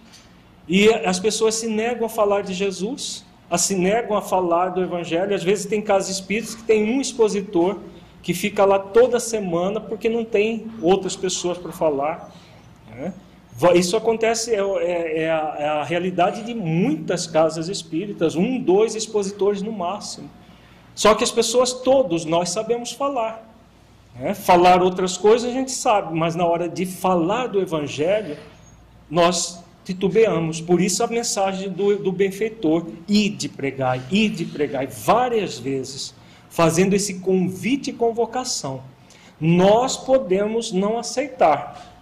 [0.66, 3.26] E as pessoas se negam a falar de Jesus,
[3.56, 5.34] se negam a falar do Evangelho.
[5.34, 7.78] Às vezes tem casos espíritos que tem um expositor
[8.22, 12.30] que fica lá toda semana porque não tem outras pessoas para falar.
[12.90, 13.12] Né?
[13.74, 18.94] Isso acontece, é, é, é, a, é, a, realidade de muitas casas espíritas, um, dois
[18.94, 20.28] expositores no máximo.
[20.94, 23.48] Só que as pessoas, todos nós sabemos falar.
[24.14, 24.34] Né?
[24.34, 28.36] Falar outras coisas a gente sabe, mas na hora de falar do Evangelho,
[29.10, 30.60] nós titubeamos.
[30.60, 36.14] Por isso a mensagem do, do benfeitor, ide pregai, ide pregai, várias vezes,
[36.50, 38.82] fazendo esse convite e convocação.
[39.40, 41.94] Nós podemos não aceitar.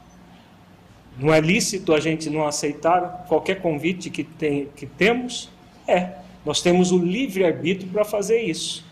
[1.17, 5.49] Não é lícito a gente não aceitar qualquer convite que, tem, que temos?
[5.87, 6.15] É,
[6.45, 8.85] nós temos o livre-arbítrio para fazer isso.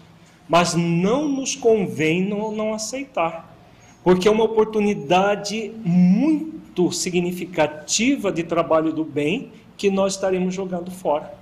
[0.48, 3.56] Mas não nos convém não, não aceitar,
[4.04, 10.90] porque é uma oportunidade muito muito significativa de trabalho do bem que nós estaremos jogando
[10.90, 11.32] fora.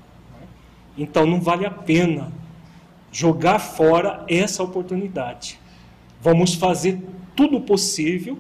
[0.97, 2.31] Então não vale a pena
[3.11, 5.59] jogar fora essa oportunidade.
[6.21, 7.01] Vamos fazer
[7.35, 8.39] tudo possível,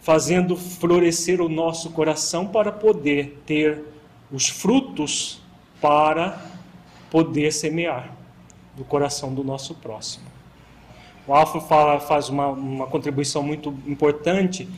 [0.00, 3.84] fazendo florescer o nosso coração para poder ter
[4.32, 5.40] os frutos
[5.80, 6.40] para
[7.10, 8.10] poder semear
[8.76, 10.24] no coração do nosso próximo.
[11.28, 14.68] O Alfa fala, faz uma, uma contribuição muito importante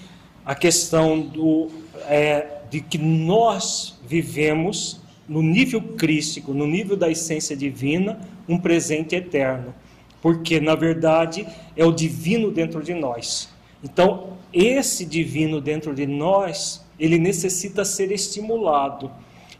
[0.46, 1.68] a questão do,
[2.08, 9.16] é, de que nós vivemos no nível crístico, no nível da essência divina, um presente
[9.16, 9.74] eterno.
[10.22, 13.48] Porque, na verdade, é o divino dentro de nós.
[13.82, 19.10] Então, esse divino dentro de nós, ele necessita ser estimulado.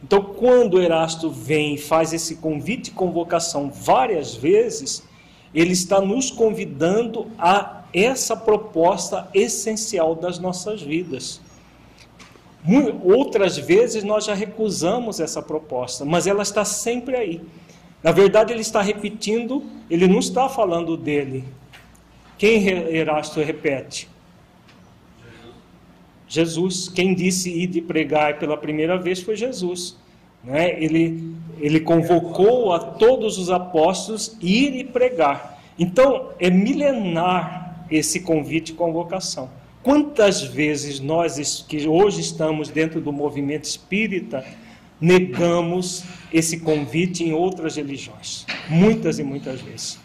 [0.01, 5.03] Então, quando Erasto vem e faz esse convite e convocação várias vezes,
[5.53, 11.41] ele está nos convidando a essa proposta essencial das nossas vidas.
[13.03, 17.41] Outras vezes nós já recusamos essa proposta, mas ela está sempre aí.
[18.03, 21.43] Na verdade, ele está repetindo, ele não está falando dele.
[22.37, 24.09] Quem Erasto repete?
[26.27, 26.89] Jesus.
[26.89, 29.97] Quem disse ir de pregar pela primeira vez foi Jesus.
[30.43, 30.81] Né?
[30.81, 35.61] Ele, ele convocou a todos os apóstolos ir e pregar.
[35.79, 39.49] Então, é milenar esse convite e convocação.
[39.83, 44.43] Quantas vezes nós que hoje estamos dentro do movimento espírita
[44.99, 48.45] negamos esse convite em outras religiões?
[48.69, 49.99] Muitas e muitas vezes.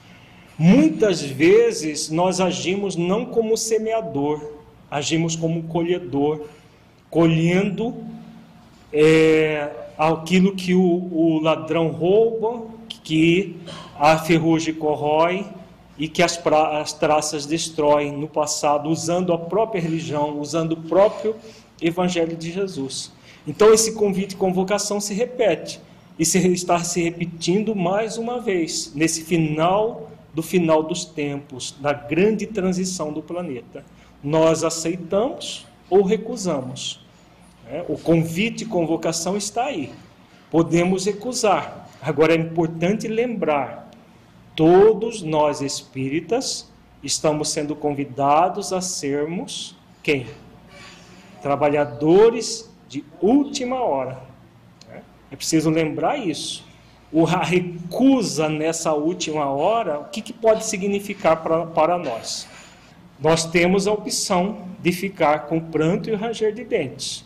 [0.59, 4.53] Muitas vezes nós agimos não como semeador,
[4.91, 6.47] agimos como colhedor,
[7.11, 7.97] colhendo
[8.93, 9.69] é,
[9.99, 12.67] aquilo que o, o ladrão rouba,
[13.03, 13.57] que
[13.99, 15.45] a ferrugem corrói
[15.99, 20.77] e que as, pra, as traças destroem no passado, usando a própria religião, usando o
[20.77, 21.37] próprio
[21.81, 23.13] Evangelho de Jesus.
[23.47, 25.81] Então esse convite e convocação se repete
[26.19, 31.93] e se está se repetindo mais uma vez nesse final do final dos tempos, da
[31.93, 33.85] grande transição do planeta.
[34.23, 37.05] Nós aceitamos ou recusamos.
[37.67, 37.85] Né?
[37.89, 39.93] O convite e convocação está aí.
[40.51, 41.89] Podemos recusar.
[42.01, 43.82] Agora é importante lembrar:
[44.55, 46.71] todos nós espíritas
[47.03, 50.27] estamos sendo convidados a sermos quem?
[51.41, 54.21] Trabalhadores de última hora.
[54.89, 55.03] Né?
[55.31, 56.65] É preciso lembrar isso.
[57.13, 62.49] O recusa nessa última hora, o que, que pode significar pra, para nós?
[63.21, 67.25] Nós temos a opção de ficar com pranto e ranger de dentes,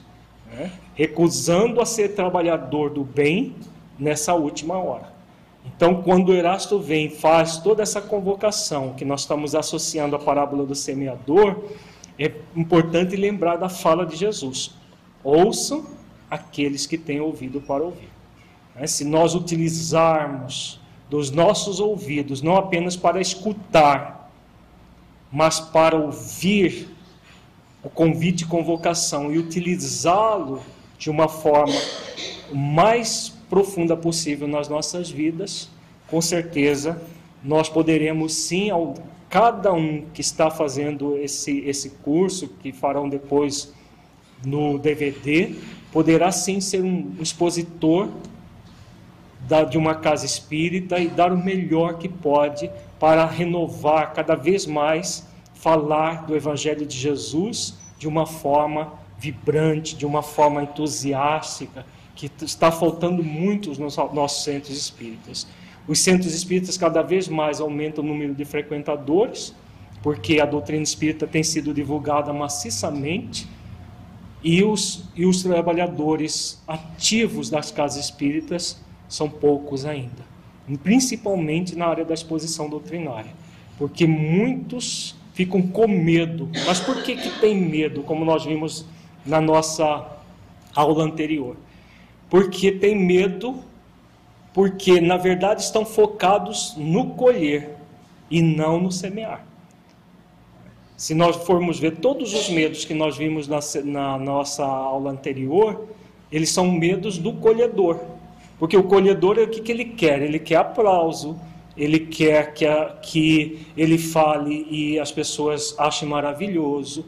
[0.53, 0.71] né?
[0.95, 3.57] recusando a ser trabalhador do bem
[3.99, 5.16] nessa última hora.
[5.67, 10.75] Então, quando Erasto vem faz toda essa convocação que nós estamos associando à parábola do
[10.75, 11.65] semeador,
[12.19, 14.75] é importante lembrar da fala de Jesus:
[15.23, 15.85] ouçam
[16.31, 18.09] aqueles que têm ouvido para ouvir.
[18.75, 18.87] Né?
[18.87, 24.31] Se nós utilizarmos dos nossos ouvidos, não apenas para escutar,
[25.31, 26.89] mas para ouvir
[27.83, 30.63] o convite e convocação e utilizá-lo
[30.99, 31.75] de uma forma
[32.53, 35.69] mais profunda possível nas nossas vidas,
[36.09, 37.01] com certeza
[37.43, 38.95] nós poderemos sim, ao,
[39.29, 43.73] cada um que está fazendo esse, esse curso, que farão depois
[44.45, 45.55] no DVD,
[45.93, 48.09] poderá sim ser um expositor
[49.49, 54.67] da, de uma casa espírita e dar o melhor que pode para renovar cada vez
[54.67, 61.87] mais, falar do Evangelho de Jesus de uma forma vibrante, de uma forma entusiástica,
[62.17, 65.47] que está faltando muito nos nossos centros espíritas.
[65.87, 69.55] Os centros espíritas cada vez mais aumentam o número de frequentadores,
[70.03, 73.47] porque a doutrina espírita tem sido divulgada maciçamente,
[74.43, 80.25] e os, e os trabalhadores ativos das casas espíritas são poucos ainda,
[80.83, 83.33] principalmente na área da exposição doutrinária,
[83.79, 86.49] porque muitos ficam com medo.
[86.65, 88.87] Mas por que, que tem medo, como nós vimos
[89.25, 90.07] na nossa
[90.75, 91.57] aula anterior?
[92.29, 93.57] Porque tem medo,
[94.53, 97.77] porque na verdade estão focados no colher
[98.31, 99.45] e não no semear.
[100.97, 105.87] Se nós formos ver todos os medos que nós vimos na, na nossa aula anterior,
[106.33, 108.01] eles são medos do colhedor.
[108.59, 110.23] Porque o colhedor, o que, que ele quer?
[110.23, 111.39] Ele quer aplauso,
[111.77, 117.05] ele quer que, a, que ele fale e as pessoas achem maravilhoso.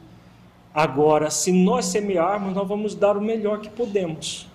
[0.75, 4.48] Agora, se nós semearmos, nós vamos dar o melhor que podemos.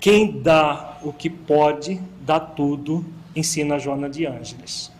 [0.00, 4.92] Quem dá o que pode, dá tudo, ensina Joana de Ângeles.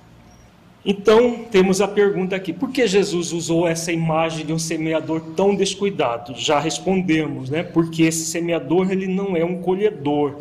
[0.89, 5.55] Então, temos a pergunta aqui: por que Jesus usou essa imagem de um semeador tão
[5.55, 6.33] descuidado?
[6.37, 7.65] Já respondemos, né?
[7.65, 10.37] Porque esse semeador ele não é um colhedor.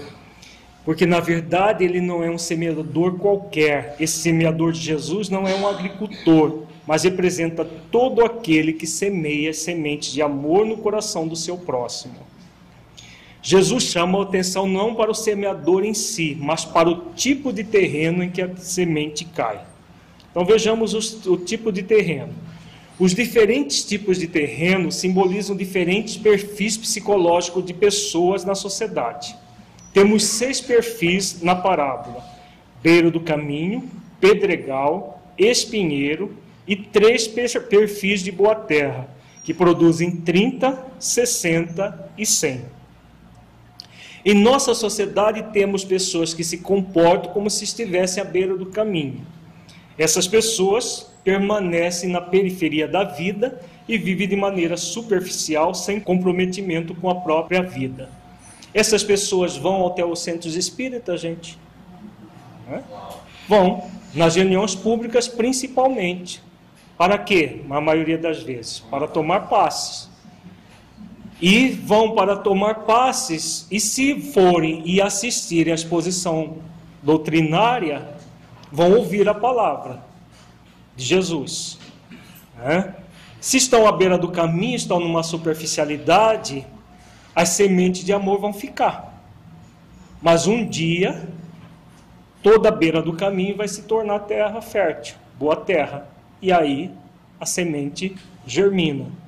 [0.86, 3.95] Porque na verdade ele não é um semeador qualquer.
[3.99, 10.14] Esse semeador de Jesus não é um agricultor, mas representa todo aquele que semeia sementes
[10.14, 12.24] de amor no coração do seu próximo.
[13.47, 17.63] Jesus chama a atenção não para o semeador em si, mas para o tipo de
[17.63, 19.61] terreno em que a semente cai.
[20.31, 22.33] Então vejamos os, o tipo de terreno.
[22.97, 29.35] Os diferentes tipos de terreno simbolizam diferentes perfis psicológicos de pessoas na sociedade.
[29.93, 32.25] Temos seis perfis na parábola:
[32.81, 33.87] beiro do caminho,
[34.19, 36.35] pedregal, espinheiro
[36.67, 39.07] e três perfis de boa terra,
[39.43, 42.74] que produzem 30, 60 e 100.
[44.26, 49.21] Em nossa sociedade temos pessoas que se comportam como se estivessem à beira do caminho.
[49.99, 57.07] Essas pessoas permanecem na periferia da vida e vivem de maneira superficial, sem comprometimento com
[57.07, 58.09] a própria vida.
[58.73, 61.59] Essas pessoas vão até os centros espíritas, gente?
[63.47, 66.41] Vão, nas reuniões públicas principalmente.
[66.97, 67.61] Para quê?
[67.67, 70.14] Na maioria das vezes, para tomar passes
[71.41, 76.57] e vão para tomar passes, e se forem e assistirem à exposição
[77.03, 78.15] doutrinária,
[78.71, 80.03] vão ouvir a palavra
[80.95, 81.77] de Jesus.
[82.57, 82.95] Né?
[83.39, 86.65] Se estão à beira do caminho, estão numa superficialidade,
[87.36, 89.21] as sementes de amor vão ficar.
[90.21, 91.27] Mas um dia,
[92.41, 96.07] toda a beira do caminho vai se tornar terra fértil, boa terra.
[96.41, 96.91] E aí
[97.39, 98.15] a semente
[98.47, 99.24] germina.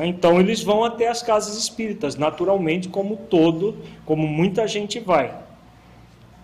[0.00, 3.76] Então eles vão até as casas espíritas, naturalmente, como todo,
[4.06, 5.34] como muita gente vai.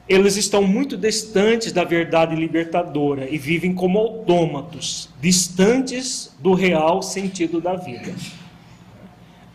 [0.09, 7.61] Eles estão muito distantes da verdade libertadora e vivem como autômatos, distantes do real sentido
[7.61, 8.15] da vida.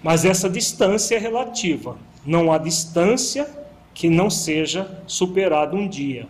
[0.02, 1.98] Mas essa distância é relativa.
[2.26, 3.50] Não há distância
[3.94, 6.28] que não seja superada um dia.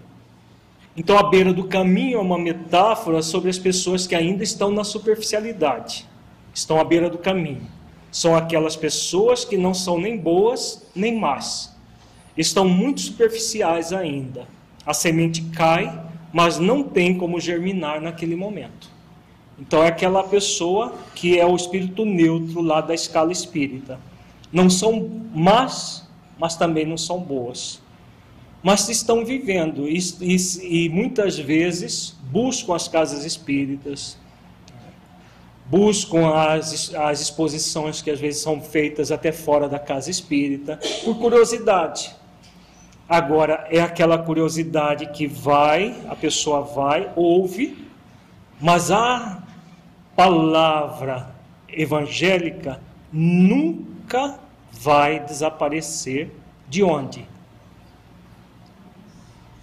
[0.96, 4.84] Então, a beira do caminho é uma metáfora sobre as pessoas que ainda estão na
[4.84, 6.06] superficialidade,
[6.54, 7.68] estão à beira do caminho.
[8.12, 11.76] São aquelas pessoas que não são nem boas nem más,
[12.38, 14.48] estão muito superficiais ainda.
[14.86, 16.02] A semente cai,
[16.32, 18.92] mas não tem como germinar naquele momento.
[19.58, 24.00] Então, é aquela pessoa que é o espírito neutro lá da escala espírita.
[24.52, 27.84] Não são más, mas também não são boas
[28.64, 34.18] mas estão vivendo e, e, e muitas vezes buscam as casas espíritas,
[35.74, 41.18] buscam as, as exposições que às vezes são feitas até fora da casa espírita, por
[41.18, 42.16] curiosidade.
[43.10, 47.88] Agora, é aquela curiosidade que vai, a pessoa vai, ouve,
[48.62, 49.42] mas a
[50.16, 51.34] palavra
[51.68, 52.80] evangélica
[53.12, 54.40] nunca
[54.72, 56.30] vai desaparecer
[56.70, 57.28] de onde?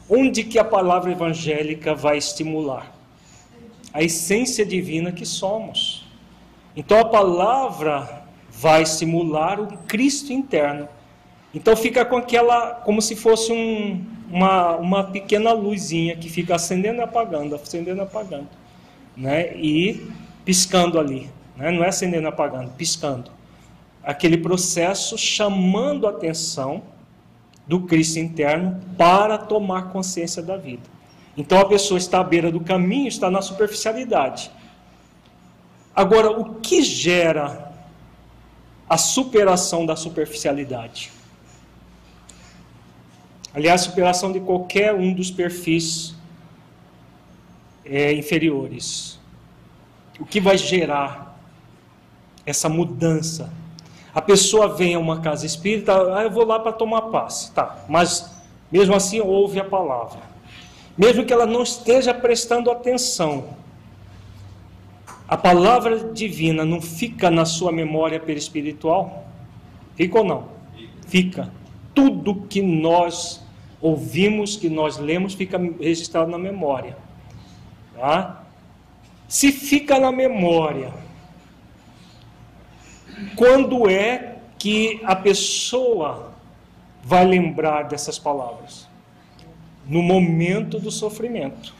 [0.08, 2.92] Onde que a palavra evangélica vai estimular?
[3.92, 5.99] A essência divina que somos.
[6.76, 10.88] Então a palavra vai estimular o Cristo interno.
[11.54, 17.00] Então fica com aquela, como se fosse um, uma, uma pequena luzinha que fica acendendo
[17.00, 18.48] e apagando, acendendo e apagando,
[19.16, 19.56] né?
[19.56, 20.08] E
[20.44, 21.70] piscando ali, né?
[21.72, 23.32] Não é acendendo e apagando, piscando.
[24.02, 26.82] Aquele processo chamando a atenção
[27.66, 30.82] do Cristo interno para tomar consciência da vida.
[31.36, 34.50] Então a pessoa está à beira do caminho, está na superficialidade.
[36.00, 37.70] Agora, o que gera
[38.88, 41.12] a superação da superficialidade?
[43.52, 46.14] Aliás, superação de qualquer um dos perfis
[47.84, 49.20] é, inferiores.
[50.18, 51.38] O que vai gerar
[52.46, 53.52] essa mudança
[54.14, 57.52] a pessoa vem a uma casa espírita, ah, eu vou lá para tomar paz.
[57.54, 58.42] Tá, mas
[58.72, 60.18] mesmo assim ouve a palavra.
[60.96, 63.59] Mesmo que ela não esteja prestando atenção,
[65.30, 69.28] a palavra divina não fica na sua memória perispiritual?
[69.94, 70.48] Fica ou não?
[71.06, 71.48] Fica.
[71.94, 73.40] Tudo que nós
[73.80, 76.98] ouvimos, que nós lemos, fica registrado na memória.
[77.94, 78.42] Tá?
[79.28, 80.92] Se fica na memória,
[83.36, 86.32] quando é que a pessoa
[87.04, 88.88] vai lembrar dessas palavras?
[89.86, 91.79] No momento do sofrimento.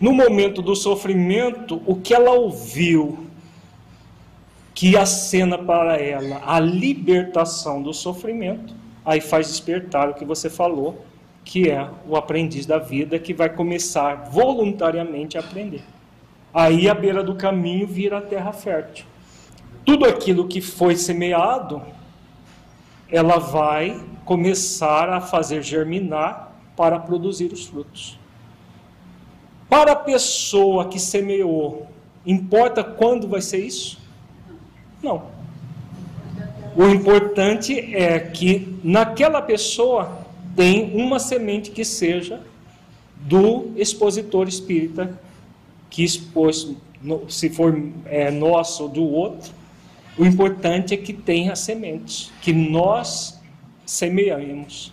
[0.00, 3.26] No momento do sofrimento, o que ela ouviu
[4.74, 8.74] que acena para ela a libertação do sofrimento,
[9.04, 11.04] aí faz despertar o que você falou,
[11.44, 15.82] que é o aprendiz da vida que vai começar voluntariamente a aprender.
[16.52, 19.04] Aí a beira do caminho vira a terra fértil
[19.90, 21.82] tudo aquilo que foi semeado,
[23.10, 28.16] ela vai começar a fazer germinar para produzir os frutos.
[29.70, 31.86] Para a pessoa que semeou,
[32.26, 33.98] importa quando vai ser isso?
[35.00, 35.30] Não.
[36.76, 42.40] O importante é que naquela pessoa tem uma semente que seja
[43.16, 45.18] do expositor espírita
[45.88, 46.72] que expôs,
[47.28, 49.52] se for é, nosso ou do outro,
[50.18, 53.40] o importante é que tenha sementes, que nós
[53.86, 54.92] semeamos.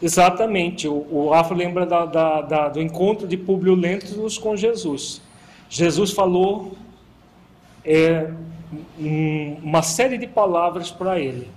[0.00, 0.86] Exatamente.
[0.86, 5.20] O, o Rafa lembra da, da, da, do encontro de Publio Lentulus com Jesus.
[5.68, 6.76] Jesus falou
[7.84, 8.30] é,
[8.98, 11.48] um, uma série de palavras para ele.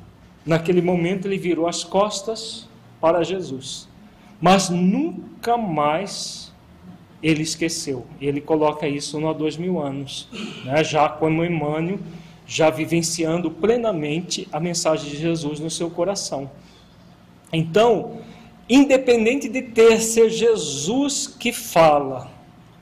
[0.45, 2.67] Naquele momento ele virou as costas
[3.01, 3.87] para Jesus.
[4.41, 6.53] Mas nunca mais
[7.21, 8.05] ele esqueceu.
[8.21, 10.29] Ele coloca isso há dois mil anos.
[10.63, 10.83] Né?
[10.83, 11.99] Já como Emmanuel
[12.49, 16.49] já vivenciando plenamente a mensagem de Jesus no seu coração.
[17.51, 18.19] Então,
[18.69, 22.29] independente de ter ser Jesus que fala,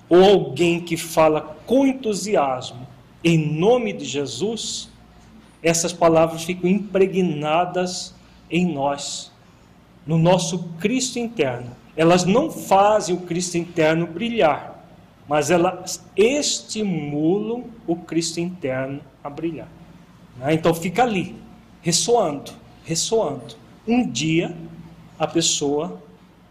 [0.09, 2.87] ou alguém que fala com entusiasmo,
[3.23, 4.89] em nome de Jesus,
[5.61, 8.13] essas palavras ficam impregnadas
[8.49, 9.31] em nós,
[10.05, 11.71] no nosso Cristo interno.
[11.95, 14.85] Elas não fazem o Cristo interno brilhar,
[15.27, 19.67] mas elas estimulam o Cristo interno a brilhar.
[20.37, 20.53] Né?
[20.53, 21.35] Então fica ali,
[21.81, 22.51] ressoando,
[22.85, 23.55] ressoando.
[23.87, 24.53] Um dia
[25.17, 26.01] a pessoa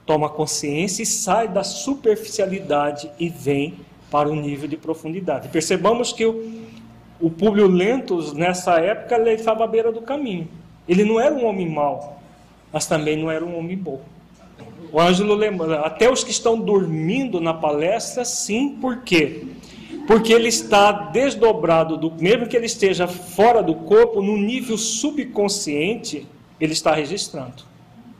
[0.06, 3.74] toma consciência e sai da superficialidade e vem
[4.10, 5.48] para o nível de profundidade.
[5.48, 6.62] Percebamos que o,
[7.20, 10.48] o Públio Lentos, nessa época, ele estava à beira do caminho.
[10.88, 12.22] Ele não era um homem mau,
[12.72, 14.00] mas também não era um homem bom.
[14.92, 19.44] O Ângelo lembra, até os que estão dormindo na palestra, sim, por quê?
[20.06, 26.26] Porque ele está desdobrado, do, mesmo que ele esteja fora do corpo, no nível subconsciente,
[26.60, 27.64] ele está registrando.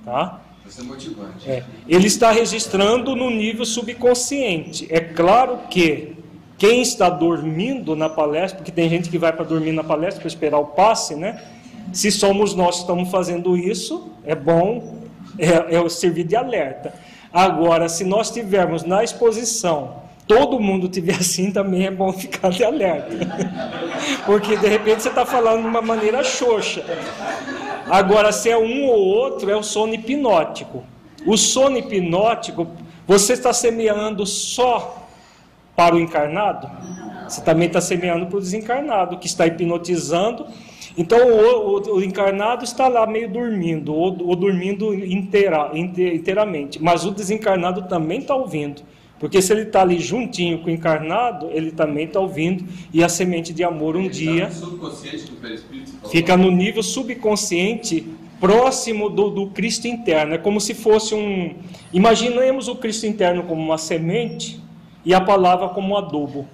[0.05, 0.41] Tá?
[0.69, 1.51] Isso é motivante.
[1.51, 4.87] É, ele está registrando no nível subconsciente.
[4.91, 6.17] É claro que
[6.59, 10.29] quem está dormindo na palestra, porque tem gente que vai para dormir na palestra para
[10.29, 11.43] esperar o passe, né?
[11.93, 15.03] Se somos nós que estamos fazendo isso, é bom,
[15.39, 16.95] é, é servir de alerta.
[17.33, 22.65] Agora, se nós tivermos na exposição, todo mundo tiver assim, também é bom ficar de
[22.65, 23.15] alerta.
[24.25, 26.83] Porque de repente você está falando de uma maneira xoxa.
[27.89, 30.85] Agora, se é um ou outro, é o sono hipnótico.
[31.27, 32.67] O sono hipnótico,
[33.07, 35.07] você está semeando só
[35.75, 36.71] para o encarnado,
[37.29, 40.47] você também está semeando para o desencarnado, que está hipnotizando.
[40.97, 47.05] Então o, o, o encarnado está lá meio dormindo, ou, ou dormindo inteira, inteiramente, mas
[47.05, 48.83] o desencarnado também está ouvindo.
[49.19, 53.09] Porque se ele está ali juntinho com o encarnado, ele também está ouvindo, e a
[53.09, 58.07] semente de amor um ele dia no fica no nível subconsciente
[58.39, 60.35] próximo do, do Cristo interno.
[60.35, 61.55] É como se fosse um.
[61.93, 64.61] Imaginemos o Cristo interno como uma semente
[65.05, 66.47] e a palavra como adubo.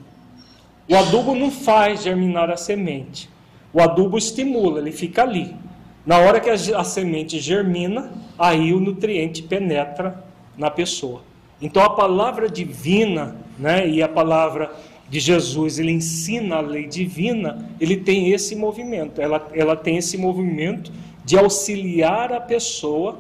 [0.89, 3.29] O adubo não faz germinar a semente.
[3.73, 5.57] O adubo estimula, ele fica ali.
[6.05, 10.23] Na hora que a, a semente germina, aí o nutriente penetra
[10.57, 11.23] na pessoa.
[11.63, 14.75] Então a palavra divina, né, e a palavra
[15.09, 20.19] de Jesus, ele ensina a lei divina, ele tem esse movimento, ela, ela tem esse
[20.19, 20.91] movimento
[21.25, 23.19] de auxiliar a pessoa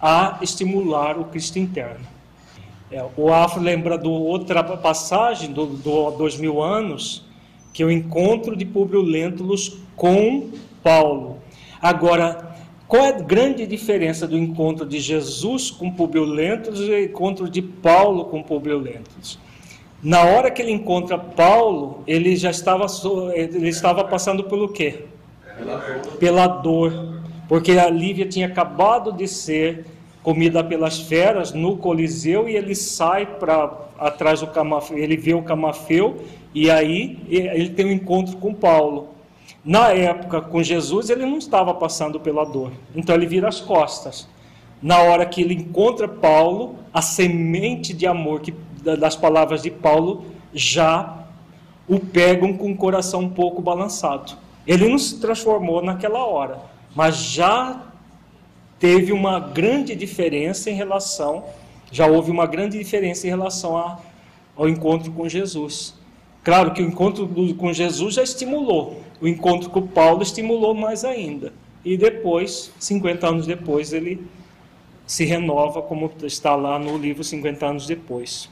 [0.00, 2.06] a estimular o Cristo interno.
[2.90, 7.24] É, o Afro lembra de outra passagem do, do dois mil anos,
[7.72, 10.50] que é o encontro de Públio Lentulus com
[10.82, 11.38] Paulo.
[11.80, 12.54] Agora,
[12.92, 17.48] qual é a grande diferença do encontro de Jesus com Públio Lentulus e o encontro
[17.48, 19.38] de Paulo com Públio Lentulus?
[20.02, 22.84] Na hora que ele encontra Paulo, ele já estava,
[23.32, 25.06] ele estava passando pelo quê?
[25.56, 26.18] Pela dor.
[26.18, 27.22] Pela dor.
[27.48, 29.86] Porque a Lívia tinha acabado de ser
[30.22, 35.42] comida pelas feras no Coliseu e ele sai para atrás do camafeu, ele vê o
[35.42, 36.22] camafeu
[36.54, 39.11] e aí ele tem um encontro com Paulo.
[39.64, 44.28] Na época com Jesus ele não estava passando pela dor, então ele vira as costas.
[44.82, 48.52] Na hora que ele encontra Paulo, a semente de amor que,
[48.82, 51.26] das palavras de Paulo já
[51.88, 54.32] o pegam com o coração um pouco balançado.
[54.66, 56.58] Ele não se transformou naquela hora,
[56.94, 57.82] mas já
[58.78, 61.44] teve uma grande diferença em relação,
[61.90, 63.98] já houve uma grande diferença em relação a,
[64.56, 65.94] ao encontro com Jesus.
[66.42, 71.52] Claro que o encontro com Jesus já estimulou, o encontro com Paulo estimulou mais ainda.
[71.84, 74.20] E depois, 50 anos depois, ele
[75.06, 78.50] se renova, como está lá no livro 50 anos depois.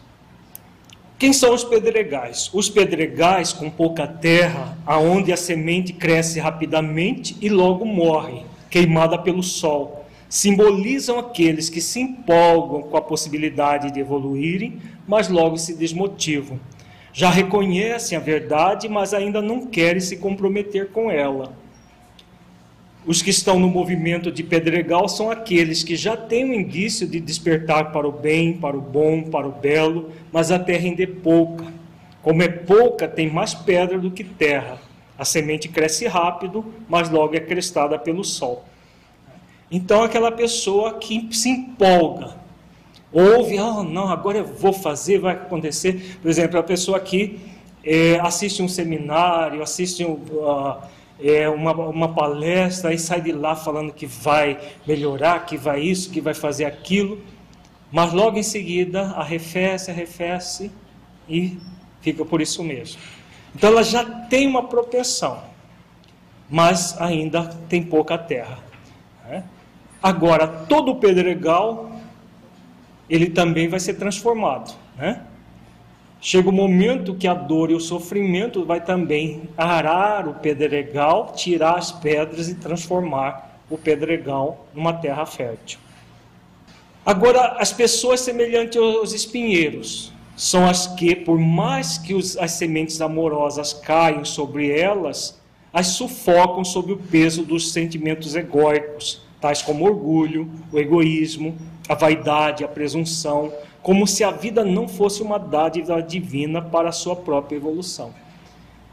[1.18, 2.48] Quem são os pedregais?
[2.54, 9.42] Os pedregais com pouca terra, aonde a semente cresce rapidamente e logo morre, queimada pelo
[9.42, 10.00] sol
[10.30, 16.58] simbolizam aqueles que se empolgam com a possibilidade de evoluírem, mas logo se desmotivam.
[17.12, 21.52] Já reconhecem a verdade, mas ainda não querem se comprometer com ela.
[23.06, 27.18] Os que estão no movimento de pedregal são aqueles que já têm o indício de
[27.18, 31.06] despertar para o bem, para o bom, para o belo, mas a terra ainda é
[31.06, 31.64] pouca.
[32.22, 34.78] Como é pouca, tem mais pedra do que terra.
[35.18, 38.64] A semente cresce rápido, mas logo é crestada pelo sol.
[39.70, 42.36] Então, aquela pessoa que se empolga,
[43.12, 46.18] ouve, oh, não, agora eu vou fazer, vai acontecer.
[46.20, 47.40] Por exemplo, a pessoa que
[47.84, 50.82] é, assiste um seminário, assiste um, uh,
[51.22, 56.11] é, uma, uma palestra e sai de lá falando que vai melhorar, que vai isso,
[56.11, 57.20] que vai fazer aquilo,
[57.92, 60.70] mas logo em seguida arrefece, arrefece
[61.28, 61.58] e
[62.00, 63.00] fica por isso mesmo.
[63.54, 65.42] Então ela já tem uma propensão,
[66.48, 68.58] mas ainda tem pouca terra.
[69.24, 69.44] Né?
[70.02, 71.89] Agora, todo o pedregal,
[73.11, 75.22] ele também vai ser transformado, né?
[76.20, 81.76] Chega o momento que a dor e o sofrimento vai também arar o pedregal, tirar
[81.76, 85.78] as pedras e transformar o pedregal numa terra fértil.
[87.04, 93.00] Agora, as pessoas semelhantes aos espinheiros são as que, por mais que os, as sementes
[93.00, 95.40] amorosas caiam sobre elas,
[95.72, 101.57] as sufocam sob o peso dos sentimentos egóicos, tais como orgulho, o egoísmo,
[101.88, 106.93] a vaidade, a presunção, como se a vida não fosse uma dádiva divina para a
[106.93, 108.12] sua própria evolução.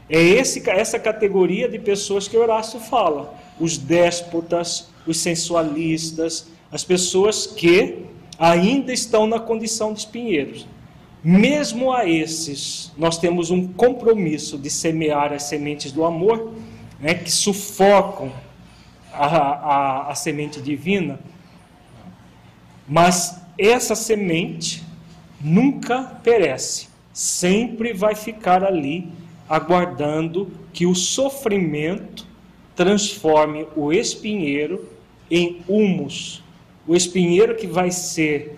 [0.08, 7.46] É esse, essa categoria de pessoas que Horácio fala: os déspotas, os sensualistas, as pessoas
[7.46, 8.06] que
[8.38, 10.66] ainda estão na condição de espinheiros.
[11.22, 16.52] Mesmo a esses, nós temos um compromisso de semear as sementes do amor,
[17.00, 18.32] né, que sufocam
[19.18, 21.18] a, a, a semente divina,
[22.86, 24.82] mas essa semente
[25.40, 29.08] nunca perece, sempre vai ficar ali,
[29.48, 32.26] aguardando que o sofrimento
[32.76, 34.88] transforme o espinheiro
[35.30, 36.42] em humus.
[36.86, 38.56] O espinheiro que vai ser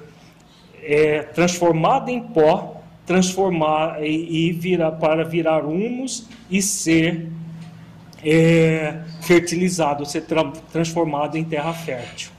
[0.82, 7.28] é, transformado em pó, transformar e, e virar para virar humus e ser
[8.24, 12.30] é, fertilizado, ser tra transformado em terra fértil.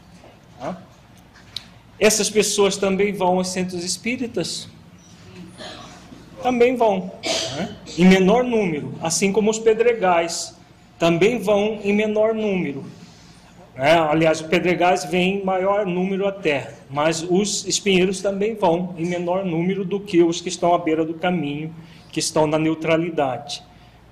[0.59, 0.81] Tá?
[1.99, 4.67] Essas pessoas também vão aos centros espíritas?
[6.41, 7.11] Também vão,
[7.55, 7.75] né?
[7.97, 10.55] em menor número, assim como os pedregais
[10.97, 12.83] também vão em menor número.
[13.75, 19.07] É, aliás, os pedregais vêm em maior número até, mas os espinheiros também vão em
[19.07, 21.73] menor número do que os que estão à beira do caminho,
[22.11, 23.63] que estão na neutralidade.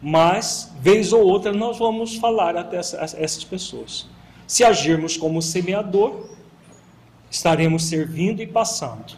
[0.02, 4.08] Mas, vez ou outra, nós vamos falar até essas pessoas.
[4.48, 6.30] Se agirmos como semeador,
[7.30, 9.14] estaremos servindo e passando.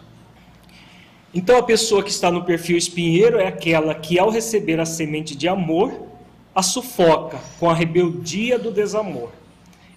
[1.33, 5.35] Então, a pessoa que está no perfil espinheiro é aquela que, ao receber a semente
[5.35, 6.07] de amor,
[6.53, 9.31] a sufoca com a rebeldia do desamor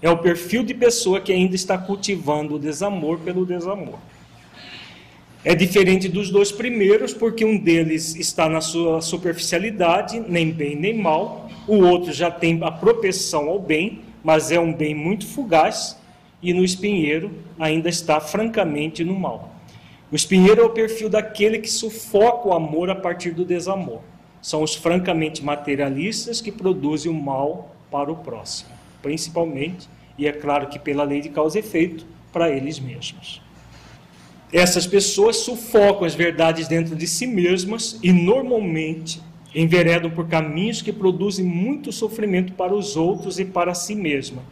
[0.05, 3.99] é o perfil de pessoa que ainda está cultivando o desamor pelo desamor.
[5.45, 10.97] É diferente dos dois primeiros, porque um deles está na sua superficialidade, nem bem nem
[10.97, 15.99] mal, o outro já tem a propensão ao bem, mas é um bem muito fugaz,
[16.43, 19.55] e no espinheiro ainda está francamente no mal.
[20.11, 24.01] O espinheiro é o perfil daquele que sufoca o amor a partir do desamor.
[24.41, 28.71] São os francamente materialistas que produzem o mal para o próximo,
[29.03, 33.44] principalmente e é claro que pela lei de causa e efeito, para eles mesmos.
[34.55, 39.21] Essas pessoas sufocam as verdades dentro de si mesmas e normalmente
[39.53, 44.43] enveredam por caminhos que produzem muito sofrimento para os outros e para si mesma,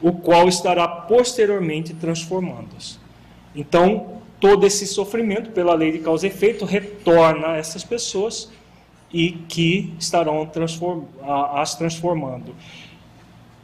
[0.00, 3.00] o qual estará posteriormente transformando-as.
[3.52, 8.48] Então, todo esse sofrimento, pela lei de causa e efeito, retorna a essas pessoas
[9.12, 11.02] e que estarão transform
[11.52, 12.54] as transformando.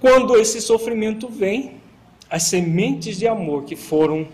[0.01, 1.75] Quando esse sofrimento vem,
[2.29, 4.27] as sementes de amor que foram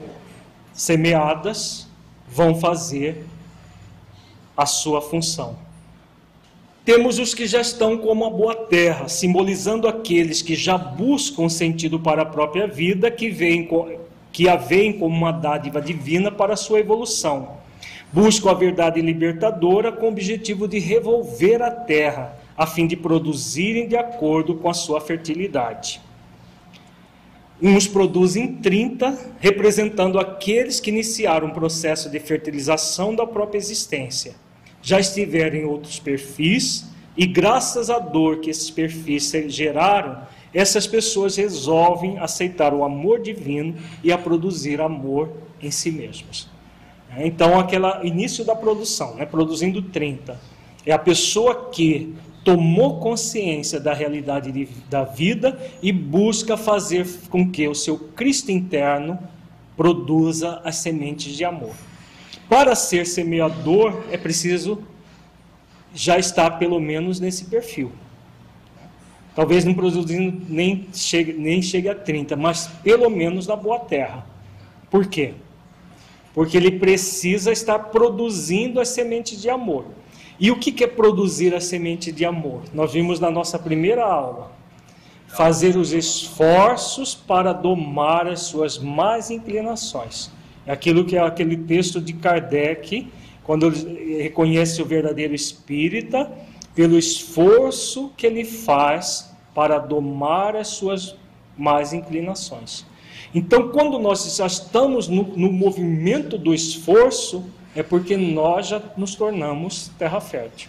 [0.78, 1.88] semeadas
[2.28, 3.26] vão fazer
[4.56, 5.56] a sua função.
[6.84, 11.98] Temos os que já estão como a boa terra, simbolizando aqueles que já buscam sentido
[11.98, 13.68] para a própria vida, que, veem,
[14.32, 17.58] que a veem como uma dádiva divina para a sua evolução.
[18.12, 23.86] Buscam a verdade libertadora com o objetivo de revolver a terra a fim de produzirem
[23.86, 26.00] de acordo com a sua fertilidade.
[27.60, 34.36] Uns produzem 30, representando aqueles que iniciaram um processo de fertilização da própria existência.
[34.80, 36.86] Já estiveram em outros perfis,
[37.16, 40.22] e graças à dor que esses perfis geraram,
[40.54, 46.48] essas pessoas resolvem aceitar o amor divino e a produzir amor em si mesmas.
[47.16, 50.40] Então, aquele início da produção, né, produzindo 30,
[50.86, 52.14] é a pessoa que
[52.48, 58.50] tomou consciência da realidade de, da vida e busca fazer com que o seu Cristo
[58.50, 59.18] interno
[59.76, 61.74] produza as sementes de amor.
[62.48, 64.82] Para ser semeador, é preciso
[65.92, 67.92] já estar pelo menos nesse perfil.
[69.34, 74.24] Talvez não produzindo nem chegue, nem chegue a 30, mas pelo menos na boa terra.
[74.90, 75.34] Por quê?
[76.32, 79.98] Porque ele precisa estar produzindo as sementes de amor.
[80.40, 82.62] E o que é produzir a semente de amor?
[82.72, 84.52] Nós vimos na nossa primeira aula.
[85.26, 90.30] Fazer os esforços para domar as suas más inclinações.
[90.64, 93.08] É aquilo que é aquele texto de Kardec,
[93.42, 96.30] quando ele reconhece o verdadeiro espírita,
[96.74, 101.16] pelo esforço que ele faz para domar as suas
[101.56, 102.86] más inclinações.
[103.34, 107.44] Então, quando nós já estamos no, no movimento do esforço,
[107.78, 110.68] é porque nós já nos tornamos terra fértil.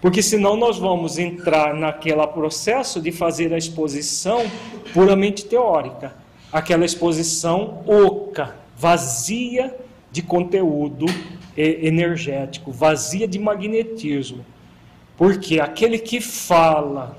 [0.00, 4.44] Porque senão nós vamos entrar naquele processo de fazer a exposição
[4.94, 6.14] puramente teórica,
[6.52, 9.76] aquela exposição oca, vazia
[10.12, 11.06] de conteúdo
[11.56, 14.46] energético, vazia de magnetismo.
[15.16, 17.16] Porque aquele que fala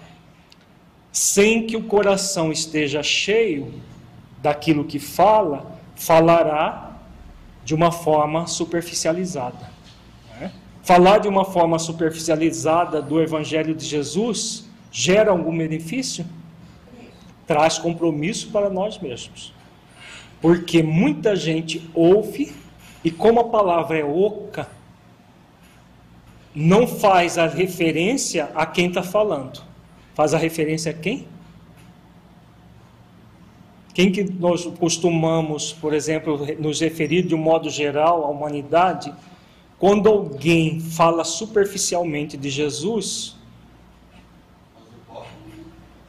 [1.12, 3.74] sem que o coração esteja cheio
[4.42, 6.87] daquilo que fala, falará
[7.68, 9.70] de uma forma superficializada.
[10.40, 10.54] Né?
[10.82, 16.26] Falar de uma forma superficializada do Evangelho de Jesus gera algum benefício?
[17.46, 19.54] Traz compromisso para nós mesmos.
[20.42, 22.56] Porque muita gente ouve
[23.04, 24.70] e, como a palavra é oca,
[26.56, 29.62] não faz a referência a quem está falando.
[30.16, 31.28] Faz a referência a quem?
[33.98, 39.12] Quem que nós costumamos, por exemplo, nos referir de um modo geral à humanidade?
[39.80, 43.36] Quando alguém fala superficialmente de Jesus,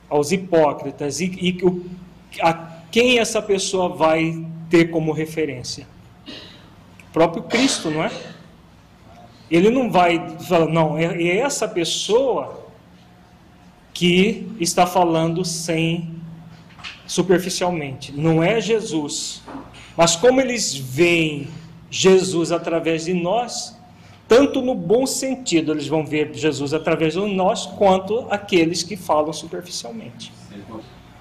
[0.06, 1.58] aos hipócritas, e, e
[2.42, 2.52] a
[2.90, 5.86] quem essa pessoa vai ter como referência?
[7.08, 8.12] O próprio Cristo, não é?
[9.50, 12.68] Ele não vai falar, não, é, é essa pessoa
[13.94, 16.17] que está falando sem
[17.08, 19.42] superficialmente, não é Jesus.
[19.96, 21.48] Mas como eles veem
[21.90, 23.76] Jesus através de nós,
[24.28, 29.32] tanto no bom sentido eles vão ver Jesus através de nós, quanto aqueles que falam
[29.32, 30.30] superficialmente.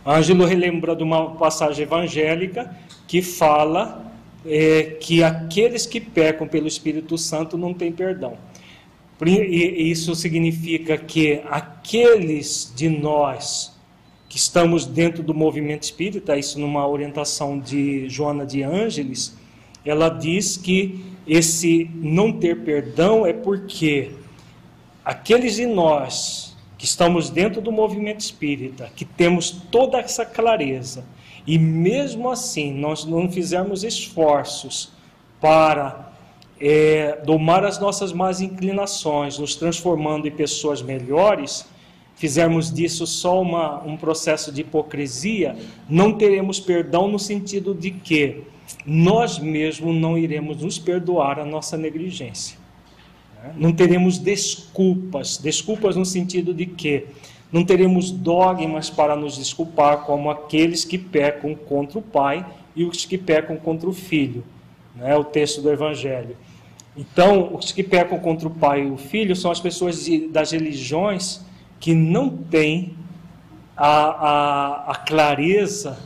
[0.06, 2.76] Ângelo relembra de uma passagem evangélica
[3.08, 4.12] que fala
[4.46, 8.38] é, que aqueles que pecam pelo Espírito Santo não têm perdão.
[9.26, 13.77] E isso significa que aqueles de nós
[14.30, 19.36] que estamos dentro do movimento espírita, isso numa orientação de Joana de Ângeles,
[19.86, 24.12] ela diz que esse não ter perdão é porque
[25.04, 31.06] aqueles de nós que estamos dentro do movimento espírita, que temos toda essa clareza,
[31.46, 34.92] e mesmo assim nós não fizermos esforços
[35.40, 36.12] para
[36.60, 41.66] é, domar as nossas más inclinações, nos transformando em pessoas melhores,
[42.18, 45.56] fizermos disso só uma, um processo de hipocrisia,
[45.88, 48.44] não teremos perdão no sentido de que
[48.86, 52.58] nós mesmos não iremos nos perdoar a nossa negligência.
[53.56, 57.06] Não teremos desculpas, desculpas no sentido de que
[57.52, 62.46] não teremos dogmas para nos desculpar, como aqueles que pecam contra o Pai
[62.76, 64.44] e os que pecam contra o Filho.
[64.96, 65.16] Né?
[65.16, 66.36] O texto do Evangelho.
[66.98, 70.52] Então, os que pecam contra o Pai e o Filho são as pessoas de, das
[70.52, 71.46] religiões
[71.80, 72.94] que não têm
[73.76, 76.00] a, a, a clareza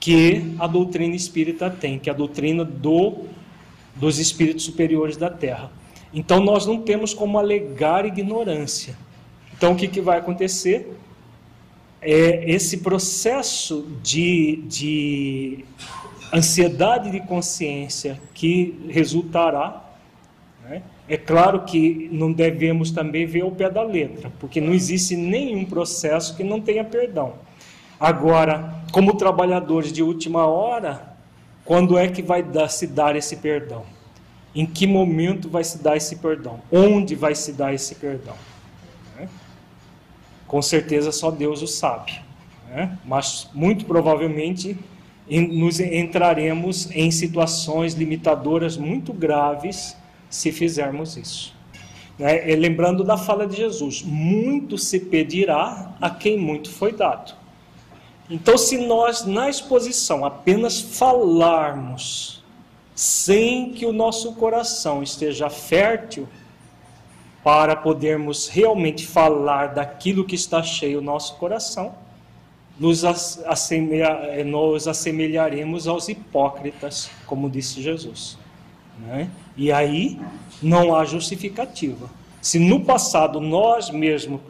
[0.00, 3.24] que a doutrina espírita tem, que é a doutrina do,
[3.94, 5.70] dos espíritos superiores da Terra.
[6.12, 8.96] Então, nós não temos como alegar ignorância
[9.58, 10.96] então, o que, que vai acontecer?
[12.00, 15.64] É esse processo de, de
[16.32, 19.87] ansiedade de consciência que resultará.
[21.08, 21.14] Né?
[21.14, 25.64] É claro que não devemos também ver o pé da letra, porque não existe nenhum
[25.64, 27.34] processo que não tenha perdão.
[27.98, 31.16] Agora, como trabalhadores de última hora,
[31.64, 33.84] quando é que vai dar, se dar esse perdão?
[34.54, 36.60] Em que momento vai se dar esse perdão?
[36.70, 38.34] Onde vai se dar esse perdão?
[40.48, 42.18] com certeza só Deus o sabe.
[42.70, 42.98] Né?
[43.04, 44.76] Mas muito provavelmente
[45.30, 49.94] nos entraremos em situações limitadoras muito graves
[50.30, 51.54] se fizermos isso.
[52.18, 52.40] Né?
[52.56, 57.34] Lembrando da fala de Jesus: muito se pedirá a quem muito foi dado.
[58.30, 62.42] Então, se nós na exposição apenas falarmos,
[62.94, 66.28] sem que o nosso coração esteja fértil,
[67.42, 71.94] para podermos realmente falar daquilo que está cheio o nosso coração,
[72.78, 78.36] nos, assemelha, eh, nos assemelharemos aos hipócritas, como disse Jesus.
[79.00, 79.30] Né?
[79.56, 80.18] E aí
[80.62, 82.10] não há justificativa.
[82.40, 84.40] Se no passado nós mesmos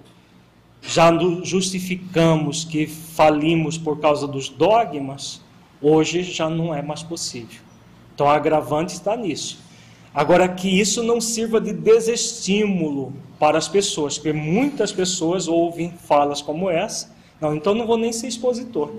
[0.80, 1.10] já
[1.42, 5.42] justificamos que falimos por causa dos dogmas,
[5.82, 7.60] hoje já não é mais possível.
[8.14, 9.60] Então a agravante está nisso.
[10.14, 16.42] Agora, que isso não sirva de desestímulo para as pessoas, porque muitas pessoas ouvem falas
[16.42, 18.92] como essa, não, então não vou nem ser expositor.